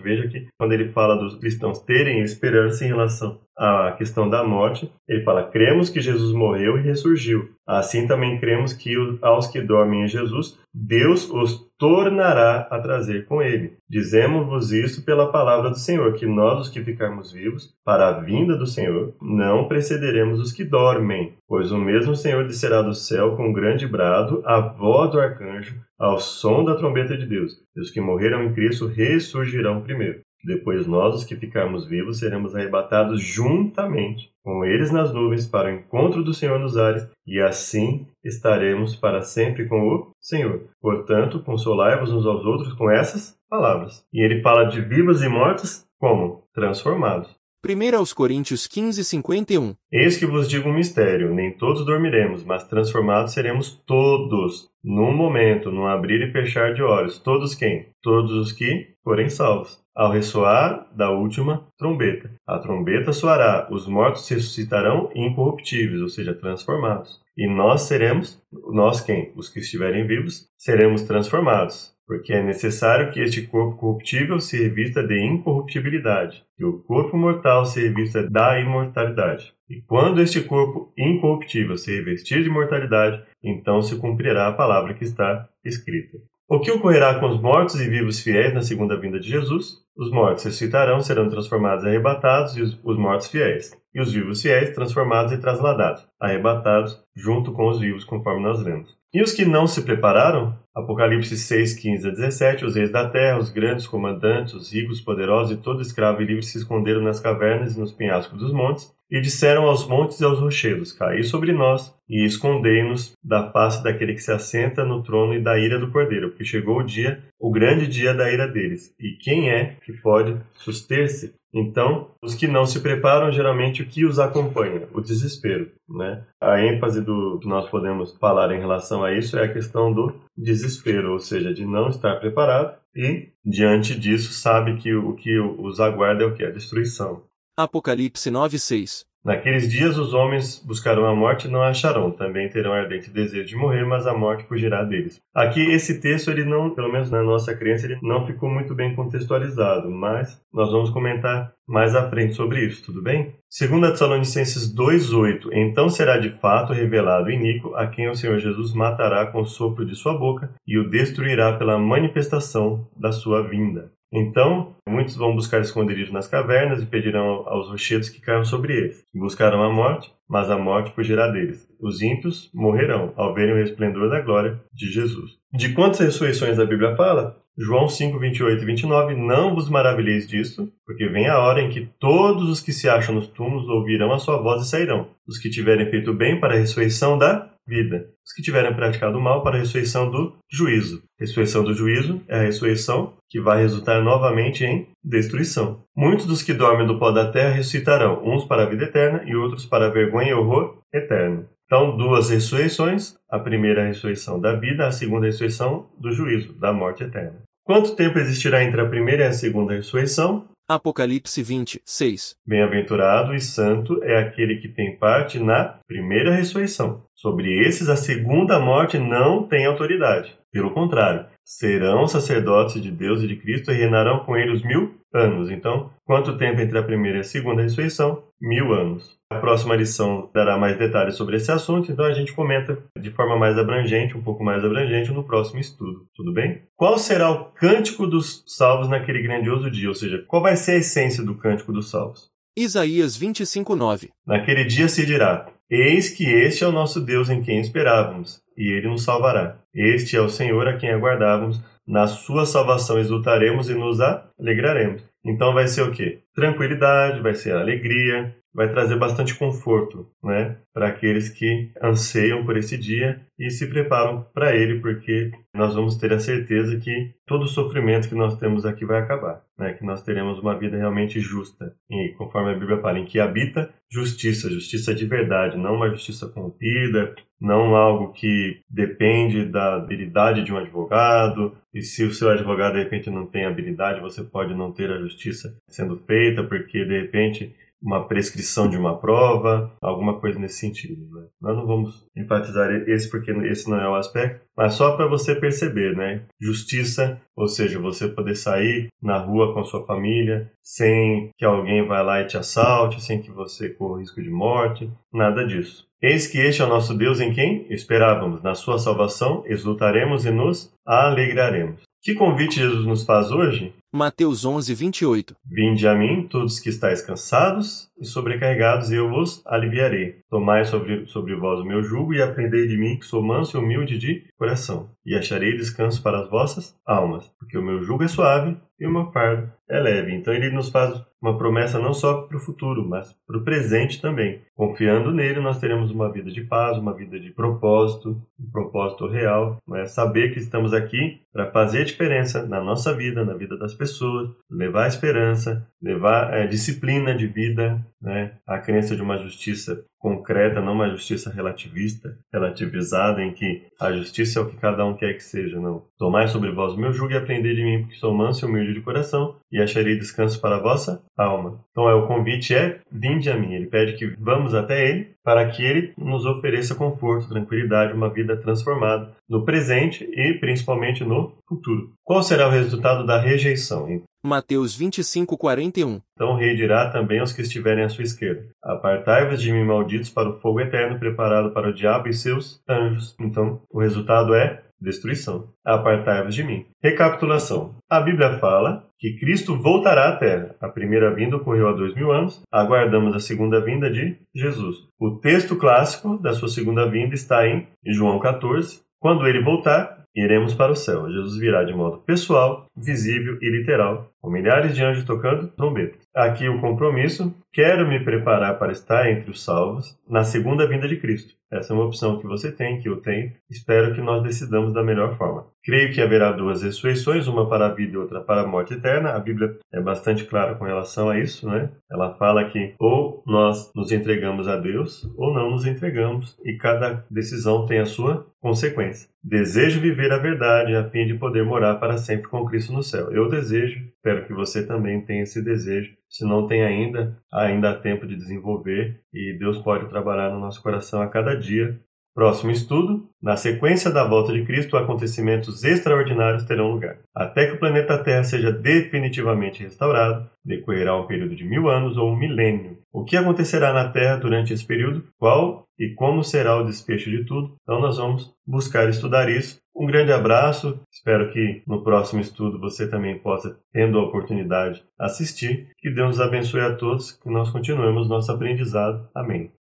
Veja 0.00 0.28
que 0.28 0.46
quando 0.56 0.72
ele 0.72 0.88
fala 0.88 1.16
dos 1.16 1.34
cristãos 1.34 1.80
terem 1.80 2.22
esperança 2.22 2.84
em 2.84 2.88
relação 2.88 3.40
à 3.58 3.92
questão 3.98 4.30
da 4.30 4.44
morte, 4.44 4.90
ele 5.08 5.24
fala: 5.24 5.42
cremos 5.42 5.90
que 5.90 6.00
Jesus 6.00 6.32
morreu 6.32 6.78
e 6.78 6.82
ressurgiu. 6.82 7.50
Assim 7.66 8.06
também 8.06 8.38
cremos 8.38 8.72
que 8.72 8.94
aos 9.20 9.48
que 9.48 9.60
dormem 9.60 10.04
em 10.04 10.08
Jesus, 10.08 10.58
Deus 10.72 11.28
os 11.28 11.68
tornará 11.76 12.68
a 12.70 12.78
trazer 12.78 13.26
com 13.26 13.42
ele. 13.42 13.72
Dizemos-vos 13.88 14.70
isso 14.70 15.04
pela 15.04 15.32
palavra 15.32 15.70
do 15.70 15.78
Senhor, 15.78 16.12
que 16.12 16.26
nós, 16.26 16.60
os 16.60 16.68
que 16.68 16.84
ficarmos 16.84 17.32
vivos, 17.32 17.74
para 17.84 18.08
a 18.08 18.20
vinda 18.20 18.56
do 18.56 18.66
Senhor, 18.66 19.14
não 19.20 19.49
precederemos 19.68 20.40
os 20.40 20.52
que 20.52 20.64
dormem, 20.64 21.34
pois 21.46 21.70
o 21.72 21.78
mesmo 21.78 22.14
Senhor 22.14 22.46
descerá 22.46 22.82
do 22.82 22.94
céu 22.94 23.36
com 23.36 23.48
um 23.48 23.52
grande 23.52 23.86
brado, 23.86 24.42
a 24.44 24.60
voz 24.60 25.10
do 25.10 25.20
arcanjo, 25.20 25.76
ao 25.98 26.18
som 26.18 26.64
da 26.64 26.74
trombeta 26.74 27.16
de 27.16 27.26
Deus. 27.26 27.52
E 27.76 27.80
os 27.80 27.90
que 27.90 28.00
morreram 28.00 28.44
em 28.44 28.52
Cristo 28.52 28.86
ressurgirão 28.86 29.82
primeiro. 29.82 30.20
Depois 30.42 30.86
nós, 30.86 31.14
os 31.16 31.24
que 31.24 31.36
ficarmos 31.36 31.86
vivos, 31.86 32.18
seremos 32.18 32.54
arrebatados 32.54 33.22
juntamente 33.22 34.30
com 34.42 34.64
eles 34.64 34.90
nas 34.90 35.12
nuvens 35.12 35.46
para 35.46 35.68
o 35.68 35.74
encontro 35.74 36.24
do 36.24 36.32
Senhor 36.32 36.58
nos 36.58 36.76
ares, 36.76 37.08
e 37.26 37.40
assim 37.40 38.06
estaremos 38.24 38.96
para 38.96 39.20
sempre 39.20 39.68
com 39.68 39.80
o 39.86 40.10
Senhor. 40.20 40.62
Portanto, 40.80 41.42
consolai-vos 41.42 42.10
uns 42.10 42.24
aos 42.24 42.44
outros 42.44 42.72
com 42.72 42.90
essas 42.90 43.36
palavras. 43.48 44.02
E 44.12 44.24
ele 44.24 44.40
fala 44.40 44.64
de 44.64 44.80
vivos 44.80 45.22
e 45.22 45.28
mortos 45.28 45.84
como? 45.98 46.44
Transformados. 46.54 47.39
1 47.62 47.94
aos 47.94 48.14
Coríntios 48.14 48.66
15, 48.66 49.04
51 49.04 49.74
Eis 49.92 50.16
que 50.16 50.24
vos 50.24 50.48
digo 50.48 50.70
um 50.70 50.72
mistério, 50.72 51.34
nem 51.34 51.52
todos 51.52 51.84
dormiremos, 51.84 52.42
mas 52.42 52.64
transformados 52.64 53.34
seremos 53.34 53.72
todos, 53.86 54.70
num 54.82 55.14
momento, 55.14 55.70
num 55.70 55.86
abrir 55.86 56.26
e 56.26 56.32
fechar 56.32 56.72
de 56.72 56.82
olhos. 56.82 57.18
Todos 57.18 57.54
quem? 57.54 57.88
Todos 58.02 58.32
os 58.32 58.52
que 58.52 58.94
forem 59.04 59.28
salvos 59.28 59.78
ao 59.94 60.10
ressoar 60.10 60.86
da 60.96 61.10
última 61.10 61.66
trombeta. 61.76 62.30
A 62.46 62.58
trombeta 62.58 63.12
soará, 63.12 63.68
os 63.70 63.86
mortos 63.86 64.26
ressuscitarão 64.26 65.10
incorruptíveis, 65.14 66.00
ou 66.00 66.08
seja, 66.08 66.32
transformados. 66.32 67.20
E 67.36 67.46
nós 67.46 67.82
seremos, 67.82 68.42
nós 68.72 69.02
quem? 69.02 69.32
Os 69.36 69.50
que 69.50 69.60
estiverem 69.60 70.06
vivos, 70.06 70.48
seremos 70.56 71.02
transformados. 71.02 71.92
Porque 72.10 72.32
é 72.32 72.42
necessário 72.42 73.12
que 73.12 73.20
este 73.20 73.46
corpo 73.46 73.76
corruptível 73.76 74.40
se 74.40 74.60
revista 74.60 75.00
de 75.00 75.16
incorruptibilidade, 75.24 76.42
e 76.58 76.64
o 76.64 76.80
corpo 76.82 77.16
mortal 77.16 77.64
se 77.64 77.80
revista 77.80 78.28
da 78.28 78.58
imortalidade. 78.58 79.54
E 79.68 79.80
quando 79.82 80.20
este 80.20 80.40
corpo 80.40 80.92
incorruptível 80.98 81.76
se 81.76 81.94
revestir 81.94 82.42
de 82.42 82.50
mortalidade, 82.50 83.22
então 83.40 83.80
se 83.80 83.94
cumprirá 83.94 84.48
a 84.48 84.52
palavra 84.52 84.92
que 84.92 85.04
está 85.04 85.48
escrita. 85.64 86.18
O 86.48 86.58
que 86.58 86.72
ocorrerá 86.72 87.14
com 87.20 87.28
os 87.28 87.40
mortos 87.40 87.80
e 87.80 87.88
vivos 87.88 88.18
fiéis 88.18 88.52
na 88.52 88.62
segunda 88.62 88.98
vinda 88.98 89.20
de 89.20 89.28
Jesus? 89.28 89.76
Os 89.96 90.10
mortos 90.10 90.42
ressuscitarão, 90.42 91.00
serão 91.00 91.28
transformados 91.28 91.84
e 91.84 91.88
arrebatados, 91.90 92.56
e 92.56 92.62
os, 92.62 92.76
os 92.82 92.98
mortos 92.98 93.28
fiéis. 93.28 93.70
E 93.94 94.00
os 94.00 94.12
vivos 94.12 94.42
fiéis 94.42 94.74
transformados 94.74 95.30
e 95.30 95.38
trasladados, 95.38 96.04
arrebatados, 96.18 97.00
junto 97.14 97.52
com 97.52 97.68
os 97.68 97.78
vivos, 97.78 98.02
conforme 98.02 98.42
nós 98.42 98.60
lemos. 98.60 98.99
E 99.12 99.20
os 99.20 99.32
que 99.32 99.44
não 99.44 99.66
se 99.66 99.82
prepararam? 99.82 100.56
Apocalipse 100.72 101.36
6, 101.36 101.74
15 101.74 102.08
a 102.08 102.10
17. 102.12 102.64
Os 102.64 102.76
reis 102.76 102.92
da 102.92 103.10
terra, 103.10 103.40
os 103.40 103.50
grandes 103.50 103.84
comandantes, 103.84 104.54
os 104.54 104.72
ricos, 104.72 105.00
poderosos 105.00 105.58
e 105.58 105.60
todo 105.60 105.82
escravo 105.82 106.22
e 106.22 106.24
livre 106.24 106.44
se 106.44 106.58
esconderam 106.58 107.02
nas 107.02 107.18
cavernas 107.18 107.76
e 107.76 107.80
nos 107.80 107.90
penhascos 107.90 108.38
dos 108.38 108.52
montes, 108.52 108.94
e 109.10 109.20
disseram 109.20 109.64
aos 109.64 109.86
montes 109.86 110.20
e 110.20 110.24
aos 110.24 110.38
rochedos: 110.38 110.92
Caí 110.92 111.24
sobre 111.24 111.52
nós 111.52 111.94
e 112.08 112.24
escondei-nos 112.24 113.12
da 113.22 113.50
face 113.50 113.82
daquele 113.82 114.14
que 114.14 114.22
se 114.22 114.32
assenta 114.32 114.84
no 114.84 115.02
trono 115.02 115.34
e 115.34 115.42
da 115.42 115.58
ira 115.58 115.78
do 115.78 115.90
cordeiro, 115.90 116.30
porque 116.30 116.44
chegou 116.44 116.78
o 116.78 116.84
dia, 116.84 117.22
o 117.38 117.50
grande 117.50 117.86
dia 117.86 118.14
da 118.14 118.30
ira 118.30 118.46
deles. 118.46 118.94
E 118.98 119.12
quem 119.12 119.50
é 119.50 119.76
que 119.84 119.92
pode 119.92 120.36
suster-se? 120.54 121.34
Então, 121.52 122.10
os 122.22 122.34
que 122.34 122.46
não 122.46 122.64
se 122.64 122.78
preparam, 122.78 123.32
geralmente 123.32 123.82
o 123.82 123.86
que 123.86 124.04
os 124.04 124.20
acompanha? 124.20 124.82
O 124.94 125.00
desespero, 125.00 125.68
né? 125.88 126.22
A 126.40 126.62
ênfase 126.62 127.02
do 127.02 127.40
que 127.40 127.48
nós 127.48 127.68
podemos 127.68 128.16
falar 128.18 128.52
em 128.52 128.60
relação 128.60 129.02
a 129.02 129.12
isso 129.12 129.36
é 129.36 129.44
a 129.44 129.52
questão 129.52 129.92
do 129.92 130.14
desespero, 130.36 131.12
ou 131.12 131.18
seja, 131.18 131.52
de 131.52 131.66
não 131.66 131.88
estar 131.88 132.20
preparado 132.20 132.78
e 132.94 133.28
diante 133.44 133.98
disso 133.98 134.32
sabe 134.32 134.76
que 134.76 134.94
o 134.94 135.14
que 135.14 135.38
os 135.38 135.80
aguarda 135.80 136.24
é 136.24 136.26
o 136.26 136.34
que 136.34 136.44
a 136.44 136.50
destruição. 136.50 137.22
Apocalipse 137.62 138.30
9:6 138.30 139.10
Naqueles 139.22 139.68
dias 139.68 139.98
os 139.98 140.14
homens 140.14 140.62
buscarão 140.66 141.04
a 141.04 141.14
morte 141.14 141.46
e 141.46 141.50
não 141.50 141.60
a 141.60 141.68
acharão. 141.68 142.10
Também 142.10 142.48
terão 142.48 142.72
ardente 142.72 143.10
desejo 143.10 143.48
de 143.48 143.56
morrer, 143.56 143.84
mas 143.84 144.06
a 144.06 144.14
morte 144.14 144.44
fugirá 144.44 144.82
deles. 144.82 145.20
Aqui 145.34 145.60
esse 145.72 146.00
texto 146.00 146.30
ele 146.30 146.44
não, 146.44 146.70
pelo 146.70 146.90
menos 146.90 147.10
na 147.10 147.22
nossa 147.22 147.54
crença, 147.54 147.84
ele 147.84 147.98
não 148.02 148.26
ficou 148.26 148.48
muito 148.48 148.74
bem 148.74 148.94
contextualizado, 148.94 149.90
mas 149.90 150.40
nós 150.52 150.72
vamos 150.72 150.88
comentar 150.88 151.52
mais 151.68 151.94
à 151.94 152.08
frente 152.08 152.34
sobre 152.34 152.64
isso, 152.64 152.82
tudo 152.82 153.02
bem? 153.02 153.34
Segundo 153.48 153.90
Tessalonicenses 153.90 154.74
2:8, 154.74 155.50
então 155.52 155.90
será 155.90 156.16
de 156.16 156.30
fato 156.30 156.72
revelado 156.72 157.26
o 157.26 157.30
iníquo 157.30 157.74
a 157.74 157.86
quem 157.86 158.08
o 158.08 158.14
Senhor 158.14 158.38
Jesus 158.38 158.72
matará 158.72 159.26
com 159.26 159.42
o 159.42 159.46
sopro 159.46 159.84
de 159.84 159.94
sua 159.94 160.16
boca 160.16 160.50
e 160.66 160.78
o 160.78 160.88
destruirá 160.88 161.52
pela 161.52 161.78
manifestação 161.78 162.88
da 162.96 163.12
sua 163.12 163.46
vinda. 163.46 163.92
Então, 164.12 164.74
muitos 164.88 165.16
vão 165.16 165.34
buscar 165.34 165.60
esconderijo 165.60 166.12
nas 166.12 166.26
cavernas 166.26 166.82
e 166.82 166.86
pedirão 166.86 167.44
aos 167.46 167.68
rochedos 167.68 168.08
que 168.08 168.20
caiam 168.20 168.44
sobre 168.44 168.76
eles. 168.76 169.04
Buscarão 169.14 169.62
a 169.62 169.72
morte, 169.72 170.12
mas 170.28 170.50
a 170.50 170.58
morte 170.58 170.92
fugirá 170.92 171.28
deles. 171.28 171.68
Os 171.80 172.02
ímpios 172.02 172.50
morrerão 172.52 173.12
ao 173.16 173.32
verem 173.34 173.54
o 173.54 173.58
resplendor 173.58 174.10
da 174.10 174.20
glória 174.20 174.60
de 174.72 174.90
Jesus. 174.90 175.38
De 175.52 175.72
quantas 175.72 176.00
ressurreições 176.00 176.58
a 176.58 176.64
Bíblia 176.64 176.96
fala? 176.96 177.36
João 177.58 177.88
5, 177.88 178.18
28 178.18 178.62
e 178.62 178.64
29, 178.64 179.14
não 179.14 179.54
vos 179.54 179.68
maravilheis 179.68 180.26
disto, 180.26 180.72
porque 180.86 181.06
vem 181.08 181.28
a 181.28 181.38
hora 181.38 181.60
em 181.60 181.68
que 181.68 181.88
todos 181.98 182.48
os 182.48 182.60
que 182.60 182.72
se 182.72 182.88
acham 182.88 183.14
nos 183.14 183.28
túmulos 183.28 183.68
ouvirão 183.68 184.12
a 184.12 184.18
sua 184.18 184.40
voz 184.40 184.62
e 184.62 184.68
sairão. 184.68 185.08
Os 185.28 185.36
que 185.36 185.50
tiverem 185.50 185.90
feito 185.90 186.14
bem 186.14 186.40
para 186.40 186.54
a 186.54 186.56
ressurreição 186.56 187.18
da 187.18 187.50
vida. 187.70 188.08
Os 188.26 188.32
que 188.34 188.42
tiverem 188.42 188.74
praticado 188.74 189.20
mal 189.20 189.44
para 189.44 189.56
a 189.56 189.60
ressurreição 189.60 190.10
do 190.10 190.36
juízo. 190.50 191.02
Ressurreição 191.18 191.62
do 191.62 191.72
juízo 191.72 192.20
é 192.28 192.40
a 192.40 192.42
ressurreição 192.42 193.14
que 193.28 193.40
vai 193.40 193.62
resultar 193.62 194.02
novamente 194.02 194.64
em 194.64 194.88
destruição. 195.04 195.84
Muitos 195.96 196.26
dos 196.26 196.42
que 196.42 196.52
dormem 196.52 196.86
do 196.86 196.98
pó 196.98 197.12
da 197.12 197.30
terra 197.30 197.54
ressuscitarão, 197.54 198.22
uns 198.24 198.44
para 198.44 198.64
a 198.64 198.66
vida 198.66 198.84
eterna 198.84 199.22
e 199.24 199.36
outros 199.36 199.64
para 199.64 199.86
a 199.86 199.90
vergonha 199.90 200.30
e 200.30 200.34
horror 200.34 200.78
eterno. 200.92 201.46
Então, 201.64 201.96
duas 201.96 202.30
ressurreições: 202.30 203.14
a 203.30 203.38
primeira 203.38 203.86
ressurreição 203.86 204.40
da 204.40 204.56
vida, 204.56 204.88
a 204.88 204.92
segunda 204.92 205.26
ressurreição 205.26 205.88
do 205.96 206.10
juízo, 206.10 206.52
da 206.58 206.72
morte 206.72 207.04
eterna. 207.04 207.42
Quanto 207.64 207.94
tempo 207.94 208.18
existirá 208.18 208.64
entre 208.64 208.80
a 208.80 208.88
primeira 208.88 209.22
e 209.22 209.26
a 209.28 209.32
segunda 209.32 209.74
ressurreição? 209.74 210.48
Apocalipse 210.72 211.42
20, 211.42 211.82
6. 211.84 212.36
Bem-aventurado 212.46 213.34
e 213.34 213.40
santo 213.40 214.00
é 214.04 214.20
aquele 214.20 214.58
que 214.58 214.68
tem 214.68 214.96
parte 214.96 215.36
na 215.40 215.80
primeira 215.88 216.32
ressurreição. 216.32 217.02
Sobre 217.12 217.66
esses, 217.66 217.88
a 217.88 217.96
segunda 217.96 218.60
morte 218.60 218.96
não 218.96 219.48
tem 219.48 219.66
autoridade. 219.66 220.38
Pelo 220.52 220.70
contrário, 220.70 221.26
serão 221.44 222.06
sacerdotes 222.06 222.80
de 222.80 222.88
Deus 222.88 223.20
e 223.20 223.26
de 223.26 223.34
Cristo 223.34 223.72
e 223.72 223.74
reinarão 223.74 224.20
com 224.20 224.36
ele 224.36 224.52
os 224.52 224.62
mil 224.62 224.94
anos. 225.12 225.50
Então, 225.50 225.90
quanto 226.04 226.36
tempo 226.36 226.60
entre 226.60 226.78
a 226.78 226.82
primeira 226.82 227.18
e 227.18 227.20
a 227.20 227.24
segunda 227.24 227.62
ressurreição? 227.62 228.24
Mil 228.40 228.72
anos. 228.72 229.18
A 229.30 229.38
próxima 229.38 229.76
lição 229.76 230.30
dará 230.34 230.58
mais 230.58 230.78
detalhes 230.78 231.14
sobre 231.14 231.36
esse 231.36 231.52
assunto, 231.52 231.92
então 231.92 232.04
a 232.04 232.12
gente 232.12 232.32
comenta 232.32 232.78
de 232.98 233.10
forma 233.10 233.36
mais 233.36 233.56
abrangente, 233.58 234.16
um 234.16 234.22
pouco 234.22 234.42
mais 234.42 234.64
abrangente, 234.64 235.12
no 235.12 235.24
próximo 235.24 235.60
estudo. 235.60 236.06
Tudo 236.14 236.32
bem? 236.32 236.62
Qual 236.76 236.98
será 236.98 237.30
o 237.30 237.44
cântico 237.52 238.06
dos 238.06 238.42
salvos 238.46 238.88
naquele 238.88 239.22
grandioso 239.22 239.70
dia? 239.70 239.88
Ou 239.88 239.94
seja, 239.94 240.24
qual 240.26 240.42
vai 240.42 240.56
ser 240.56 240.72
a 240.72 240.78
essência 240.78 241.24
do 241.24 241.36
cântico 241.36 241.72
dos 241.72 241.90
salvos? 241.90 242.30
Isaías 242.56 243.16
25, 243.16 243.76
9. 243.76 244.10
Naquele 244.26 244.64
dia 244.64 244.88
se 244.88 245.06
dirá: 245.06 245.46
Eis 245.70 246.10
que 246.10 246.24
este 246.24 246.64
é 246.64 246.66
o 246.66 246.72
nosso 246.72 247.00
Deus 247.00 247.30
em 247.30 247.42
quem 247.42 247.60
esperávamos, 247.60 248.42
e 248.56 248.72
ele 248.72 248.88
nos 248.88 249.04
salvará. 249.04 249.56
Este 249.72 250.16
é 250.16 250.20
o 250.20 250.28
Senhor 250.28 250.66
a 250.66 250.76
quem 250.76 250.90
aguardávamos. 250.90 251.62
Na 251.86 252.08
sua 252.08 252.44
salvação 252.44 252.98
exultaremos 252.98 253.70
e 253.70 253.74
nos 253.74 254.00
alegraremos. 254.00 255.00
Então 255.24 255.54
vai 255.54 255.68
ser 255.68 255.82
o 255.82 255.92
quê? 255.92 256.22
Tranquilidade, 256.34 257.20
vai 257.20 257.34
ser 257.34 257.54
alegria, 257.54 258.34
vai 258.54 258.68
trazer 258.70 258.96
bastante 258.96 259.34
conforto, 259.34 260.08
né, 260.22 260.56
para 260.74 260.88
aqueles 260.88 261.28
que 261.28 261.70
anseiam 261.82 262.44
por 262.44 262.56
esse 262.56 262.76
dia 262.76 263.20
e 263.38 263.50
se 263.50 263.68
preparam 263.68 264.26
para 264.34 264.54
ele, 264.54 264.80
porque 264.80 265.30
nós 265.54 265.74
vamos 265.74 265.96
ter 265.96 266.12
a 266.12 266.18
certeza 266.18 266.78
que 266.78 267.12
todo 267.26 267.44
o 267.44 267.48
sofrimento 267.48 268.08
que 268.08 268.14
nós 268.14 268.36
temos 268.38 268.66
aqui 268.66 268.84
vai 268.84 269.00
acabar, 269.00 269.42
né, 269.58 269.72
que 269.74 269.84
nós 269.84 270.02
teremos 270.02 270.38
uma 270.38 270.58
vida 270.58 270.76
realmente 270.76 271.20
justa, 271.20 271.74
e 271.90 272.14
conforme 272.18 272.50
a 272.50 272.58
Bíblia 272.58 272.78
fala, 272.78 272.98
em 272.98 273.04
que 273.04 273.20
habita 273.20 273.70
justiça, 273.90 274.50
justiça 274.50 274.94
de 274.94 275.06
verdade, 275.06 275.56
não 275.56 275.74
uma 275.74 275.90
justiça 275.90 276.28
corrompida, 276.28 277.14
não 277.40 277.74
algo 277.74 278.12
que 278.12 278.60
depende 278.68 279.46
da 279.46 279.76
habilidade 279.76 280.44
de 280.44 280.52
um 280.52 280.58
advogado, 280.58 281.56
e 281.72 281.80
se 281.82 282.04
o 282.04 282.12
seu 282.12 282.28
advogado 282.28 282.74
de 282.74 282.82
repente 282.82 283.10
não 283.10 283.26
tem 283.26 283.46
habilidade, 283.46 284.00
você 284.00 284.22
pode 284.22 284.54
não 284.54 284.72
ter 284.72 284.90
a 284.90 285.00
justiça 285.00 285.56
sendo 285.68 285.96
feita, 285.96 286.44
porque 286.44 286.84
de 286.84 287.00
repente 287.00 287.54
uma 287.82 288.06
prescrição 288.06 288.68
de 288.68 288.76
uma 288.76 288.98
prova, 288.98 289.72
alguma 289.80 290.20
coisa 290.20 290.38
nesse 290.38 290.58
sentido. 290.58 291.00
Né? 291.10 291.26
Nós 291.40 291.56
não 291.56 291.66
vamos 291.66 292.06
enfatizar 292.16 292.70
esse 292.86 293.10
porque 293.10 293.30
esse 293.30 293.68
não 293.68 293.80
é 293.80 293.88
o 293.88 293.94
aspecto, 293.94 294.44
mas 294.56 294.74
só 294.74 294.96
para 294.96 295.06
você 295.06 295.34
perceber, 295.34 295.96
né? 295.96 296.22
Justiça, 296.40 297.20
ou 297.34 297.48
seja, 297.48 297.78
você 297.78 298.08
poder 298.08 298.34
sair 298.34 298.88
na 299.02 299.18
rua 299.18 299.54
com 299.54 299.60
a 299.60 299.64
sua 299.64 299.84
família 299.86 300.50
sem 300.62 301.30
que 301.36 301.44
alguém 301.44 301.86
vá 301.86 302.02
lá 302.02 302.20
e 302.20 302.26
te 302.26 302.36
assalte, 302.36 303.02
sem 303.02 303.20
que 303.20 303.30
você 303.30 303.70
corra 303.70 304.00
risco 304.00 304.22
de 304.22 304.30
morte, 304.30 304.90
nada 305.12 305.46
disso. 305.46 305.88
Eis 306.02 306.26
que 306.26 306.38
este 306.38 306.62
é 306.62 306.64
o 306.64 306.68
nosso 306.68 306.94
Deus 306.94 307.20
em 307.20 307.32
quem 307.32 307.66
esperávamos, 307.70 308.42
na 308.42 308.54
sua 308.54 308.78
salvação 308.78 309.42
exultaremos 309.46 310.24
e 310.24 310.30
nos 310.30 310.72
alegraremos. 310.86 311.82
Que 312.02 312.14
convite 312.14 312.54
Jesus 312.54 312.86
nos 312.86 313.04
faz 313.04 313.30
hoje? 313.30 313.74
Mateus 313.92 314.44
11, 314.44 314.72
28. 314.72 315.36
Vinde 315.44 315.88
a 315.88 315.96
mim, 315.96 316.28
todos 316.28 316.60
que 316.60 316.68
estáis 316.68 317.02
cansados 317.02 317.90
e 318.00 318.06
sobrecarregados, 318.06 318.92
e 318.92 318.94
eu 318.94 319.10
vos 319.10 319.42
aliviarei. 319.44 320.22
Tomai 320.30 320.64
sobre, 320.64 321.06
sobre 321.06 321.34
vós 321.34 321.58
o 321.58 321.64
meu 321.64 321.82
jugo 321.82 322.14
e 322.14 322.22
aprendei 322.22 322.68
de 322.68 322.78
mim, 322.78 322.96
que 322.96 323.04
sou 323.04 323.20
manso 323.20 323.56
e 323.56 323.60
humilde 323.60 323.98
de 323.98 324.24
coração, 324.38 324.90
e 325.04 325.16
acharei 325.16 325.56
descanso 325.56 326.00
para 326.04 326.20
as 326.20 326.30
vossas 326.30 326.78
almas, 326.86 327.26
porque 327.36 327.58
o 327.58 327.62
meu 327.62 327.82
jugo 327.82 328.04
é 328.04 328.08
suave 328.08 328.56
e 328.78 328.86
o 328.86 328.92
meu 328.92 329.10
fardo 329.10 329.52
é 329.68 329.78
leve. 329.78 330.14
Então 330.14 330.32
ele 330.32 330.50
nos 330.50 330.70
faz 330.70 331.04
uma 331.20 331.36
promessa 331.36 331.78
não 331.78 331.92
só 331.92 332.22
para 332.22 332.36
o 332.36 332.40
futuro, 332.40 332.88
mas 332.88 333.14
para 333.26 333.36
o 333.36 333.44
presente 333.44 334.00
também. 334.00 334.40
Confiando 334.56 335.12
nele, 335.12 335.38
nós 335.40 335.60
teremos 335.60 335.90
uma 335.90 336.10
vida 336.10 336.30
de 336.30 336.42
paz, 336.42 336.78
uma 336.78 336.94
vida 336.94 337.20
de 337.20 337.30
propósito, 337.30 338.20
um 338.38 338.50
propósito 338.50 339.06
real. 339.06 339.58
É? 339.74 339.84
Saber 339.84 340.32
que 340.32 340.38
estamos 340.38 340.72
aqui 340.72 341.20
para 341.30 341.50
fazer 341.50 341.82
a 341.82 341.84
diferença 341.84 342.46
na 342.46 342.62
nossa 342.62 342.94
vida, 342.94 343.24
na 343.24 343.34
vida 343.34 343.56
das 343.58 343.74
pessoas, 343.80 344.28
levar 344.50 344.88
esperança, 344.88 345.66
levar 345.80 346.34
é, 346.34 346.46
disciplina 346.46 347.16
de 347.16 347.26
vida, 347.26 347.82
né? 348.00 348.32
a 348.46 348.58
crença 348.58 348.94
de 348.94 349.00
uma 349.00 349.16
justiça 349.16 349.82
concreta, 350.00 350.62
não 350.62 350.72
uma 350.72 350.88
justiça 350.88 351.30
relativista, 351.30 352.16
relativizada, 352.32 353.22
em 353.22 353.32
que 353.32 353.62
a 353.78 353.92
justiça 353.92 354.40
é 354.40 354.42
o 354.42 354.46
que 354.46 354.56
cada 354.56 354.84
um 354.86 354.94
quer 354.94 355.12
que 355.12 355.22
seja, 355.22 355.60
não. 355.60 355.84
Tomai 355.98 356.26
sobre 356.26 356.50
vós 356.50 356.72
o 356.72 356.80
meu 356.80 356.92
jugo 356.92 357.12
e 357.12 357.16
aprendei 357.16 357.54
de 357.54 357.62
mim, 357.62 357.82
porque 357.82 357.96
sou 357.96 358.12
manso 358.12 358.44
e 358.44 358.48
humilde 358.48 358.72
de 358.72 358.80
coração, 358.80 359.36
e 359.52 359.60
acharei 359.60 359.98
descanso 359.98 360.40
para 360.40 360.56
a 360.56 360.60
vossa 360.60 361.02
alma. 361.16 361.60
Então 361.70 361.88
é 361.88 361.94
o 361.94 362.06
convite 362.06 362.54
é 362.54 362.80
vinde 362.90 363.30
a 363.30 363.36
mim. 363.36 363.52
Ele 363.52 363.66
pede 363.66 363.92
que 363.92 364.06
vamos 364.18 364.54
até 364.54 364.88
ele 364.88 365.10
para 365.22 365.46
que 365.48 365.62
ele 365.62 365.92
nos 365.98 366.24
ofereça 366.24 366.74
conforto, 366.74 367.28
tranquilidade, 367.28 367.92
uma 367.92 368.08
vida 368.08 368.36
transformada 368.36 369.12
no 369.28 369.44
presente 369.44 370.04
e 370.04 370.38
principalmente 370.40 371.04
no 371.04 371.34
futuro. 371.46 371.92
Qual 372.02 372.22
será 372.22 372.48
o 372.48 372.50
resultado 372.50 373.06
da 373.06 373.20
rejeição? 373.20 374.02
Mateus 374.22 374.76
25, 374.76 375.36
41. 375.36 376.00
Então 376.14 376.36
rei 376.36 376.54
dirá 376.54 376.90
também 376.90 377.20
aos 377.20 377.32
que 377.32 377.42
estiverem 377.42 377.84
à 377.84 377.88
sua 377.88 378.04
esquerda: 378.04 378.46
Apartai-vos 378.62 379.40
de 379.40 379.52
mim, 379.52 379.64
malditos, 379.64 380.10
para 380.10 380.28
o 380.28 380.40
fogo 380.40 380.60
eterno 380.60 380.98
preparado 380.98 381.52
para 381.52 381.70
o 381.70 381.72
diabo 381.72 382.08
e 382.08 382.12
seus 382.12 382.60
anjos. 382.68 383.16
Então 383.18 383.62
o 383.70 383.80
resultado 383.80 384.34
é 384.34 384.62
destruição. 384.80 385.48
Apartai-vos 385.64 386.34
de 386.34 386.42
mim. 386.42 386.66
Recapitulação. 386.82 387.74
A 387.88 388.00
Bíblia 388.00 388.38
fala 388.38 388.86
que 388.98 389.18
Cristo 389.18 389.56
voltará 389.56 390.08
à 390.08 390.16
Terra. 390.16 390.54
A 390.60 390.68
primeira 390.68 391.14
vinda 391.14 391.36
ocorreu 391.36 391.68
há 391.68 391.72
dois 391.72 391.94
mil 391.94 392.12
anos. 392.12 392.42
Aguardamos 392.52 393.14
a 393.14 393.20
segunda 393.20 393.60
vinda 393.60 393.90
de 393.90 394.18
Jesus. 394.34 394.76
O 394.98 395.18
texto 395.18 395.56
clássico 395.56 396.18
da 396.18 396.34
sua 396.34 396.48
segunda 396.48 396.88
vinda 396.88 397.14
está 397.14 397.46
em 397.46 397.66
João 397.86 398.18
14. 398.18 398.82
Quando 398.98 399.26
ele 399.26 399.42
voltar, 399.42 399.99
iremos 400.14 400.54
para 400.54 400.72
o 400.72 400.76
céu. 400.76 401.10
Jesus 401.10 401.38
virá 401.38 401.64
de 401.64 401.72
modo 401.72 401.98
pessoal, 401.98 402.66
visível 402.76 403.38
e 403.40 403.50
literal, 403.50 404.10
com 404.20 404.30
milhares 404.30 404.74
de 404.74 404.82
anjos 404.82 405.04
tocando 405.04 405.48
trombetas. 405.48 406.00
Aqui 406.14 406.48
o 406.48 406.60
compromisso: 406.60 407.34
quero 407.52 407.88
me 407.88 408.00
preparar 408.04 408.58
para 408.58 408.72
estar 408.72 409.10
entre 409.10 409.30
os 409.30 409.42
salvos 409.44 409.98
na 410.08 410.24
segunda 410.24 410.66
vinda 410.66 410.86
de 410.88 410.96
Cristo. 410.96 411.34
Essa 411.52 411.72
é 411.72 411.76
uma 411.76 411.86
opção 411.86 412.18
que 412.18 412.26
você 412.26 412.52
tem, 412.52 412.78
que 412.78 412.88
eu 412.88 412.98
tenho. 412.98 413.32
Espero 413.50 413.92
que 413.92 414.00
nós 414.00 414.22
decidamos 414.22 414.72
da 414.72 414.84
melhor 414.84 415.16
forma. 415.16 415.46
Creio 415.64 415.92
que 415.92 416.00
haverá 416.00 416.30
duas 416.30 416.62
ressurreições, 416.62 417.26
uma 417.26 417.48
para 417.48 417.66
a 417.66 417.74
vida 417.74 417.94
e 417.94 417.96
outra 417.96 418.20
para 418.20 418.42
a 418.42 418.46
morte 418.46 418.74
eterna. 418.74 419.10
A 419.10 419.18
Bíblia 419.18 419.58
é 419.72 419.80
bastante 419.80 420.24
clara 420.24 420.54
com 420.54 420.64
relação 420.64 421.10
a 421.10 421.18
isso, 421.18 421.48
né? 421.48 421.70
Ela 421.90 422.14
fala 422.14 422.44
que 422.44 422.74
ou 422.78 423.24
nós 423.26 423.72
nos 423.74 423.90
entregamos 423.90 424.46
a 424.46 424.56
Deus 424.56 425.10
ou 425.16 425.34
não 425.34 425.50
nos 425.50 425.66
entregamos, 425.66 426.38
e 426.44 426.56
cada 426.56 427.04
decisão 427.10 427.66
tem 427.66 427.80
a 427.80 427.86
sua 427.86 428.26
consequência. 428.40 429.08
Desejo 429.22 429.80
viver 429.80 430.12
a 430.12 430.18
verdade 430.18 430.74
a 430.74 430.84
fim 430.84 431.06
de 431.06 431.14
poder 431.14 431.44
morar 431.44 431.74
para 431.74 431.98
sempre 431.98 432.28
com 432.28 432.46
Cristo 432.46 432.72
no 432.72 432.82
céu. 432.82 433.12
Eu 433.12 433.28
desejo, 433.28 433.84
espero 434.00 434.26
que 434.26 434.32
você 434.32 434.66
também 434.66 435.04
tenha 435.04 435.22
esse 435.22 435.42
desejo. 435.44 435.94
Se 436.08 436.24
não 436.24 436.46
tem 436.46 436.64
ainda, 436.64 437.16
ainda 437.32 437.70
há 437.70 437.74
tempo 437.78 438.06
de 438.06 438.16
desenvolver 438.16 439.00
e 439.12 439.36
Deus 439.38 439.58
pode 439.58 439.88
trabalhar 439.88 440.30
no 440.30 440.40
nosso 440.40 440.62
coração 440.62 441.02
a 441.02 441.08
cada 441.08 441.34
dia. 441.36 441.78
Próximo 442.12 442.50
estudo: 442.50 443.08
na 443.22 443.36
sequência 443.36 443.90
da 443.90 444.02
volta 444.02 444.32
de 444.32 444.44
Cristo, 444.44 444.76
acontecimentos 444.76 445.62
extraordinários 445.62 446.44
terão 446.44 446.72
lugar. 446.72 446.98
Até 447.14 447.46
que 447.46 447.52
o 447.52 447.58
planeta 447.58 448.02
Terra 448.02 448.24
seja 448.24 448.50
definitivamente 448.50 449.62
restaurado, 449.62 450.28
decorrerá 450.44 450.96
um 450.96 451.06
período 451.06 451.36
de 451.36 451.44
mil 451.44 451.68
anos 451.68 451.96
ou 451.96 452.10
um 452.10 452.16
milênio. 452.16 452.78
O 452.92 453.04
que 453.04 453.16
acontecerá 453.16 453.72
na 453.72 453.88
Terra 453.88 454.16
durante 454.16 454.52
esse 454.52 454.66
período? 454.66 455.04
Qual 455.18 455.66
e 455.78 455.94
como 455.94 456.24
será 456.24 456.56
o 456.56 456.64
desfecho 456.64 457.08
de 457.08 457.24
tudo? 457.24 457.54
Então, 457.62 457.80
nós 457.80 457.96
vamos 457.96 458.34
buscar 458.44 458.88
estudar 458.88 459.28
isso. 459.28 459.59
Um 459.80 459.86
grande 459.86 460.12
abraço, 460.12 460.78
espero 460.92 461.32
que 461.32 461.62
no 461.66 461.82
próximo 461.82 462.20
estudo 462.20 462.60
você 462.60 462.86
também 462.86 463.18
possa, 463.18 463.58
tendo 463.72 463.98
a 463.98 464.02
oportunidade, 464.02 464.84
assistir. 464.98 465.70
Que 465.78 465.88
Deus 465.88 466.18
nos 466.18 466.20
abençoe 466.20 466.60
a 466.60 466.76
todos, 466.76 467.12
que 467.12 467.30
nós 467.30 467.48
continuemos 467.48 468.06
nosso 468.06 468.30
aprendizado. 468.30 469.08
Amém. 469.14 469.50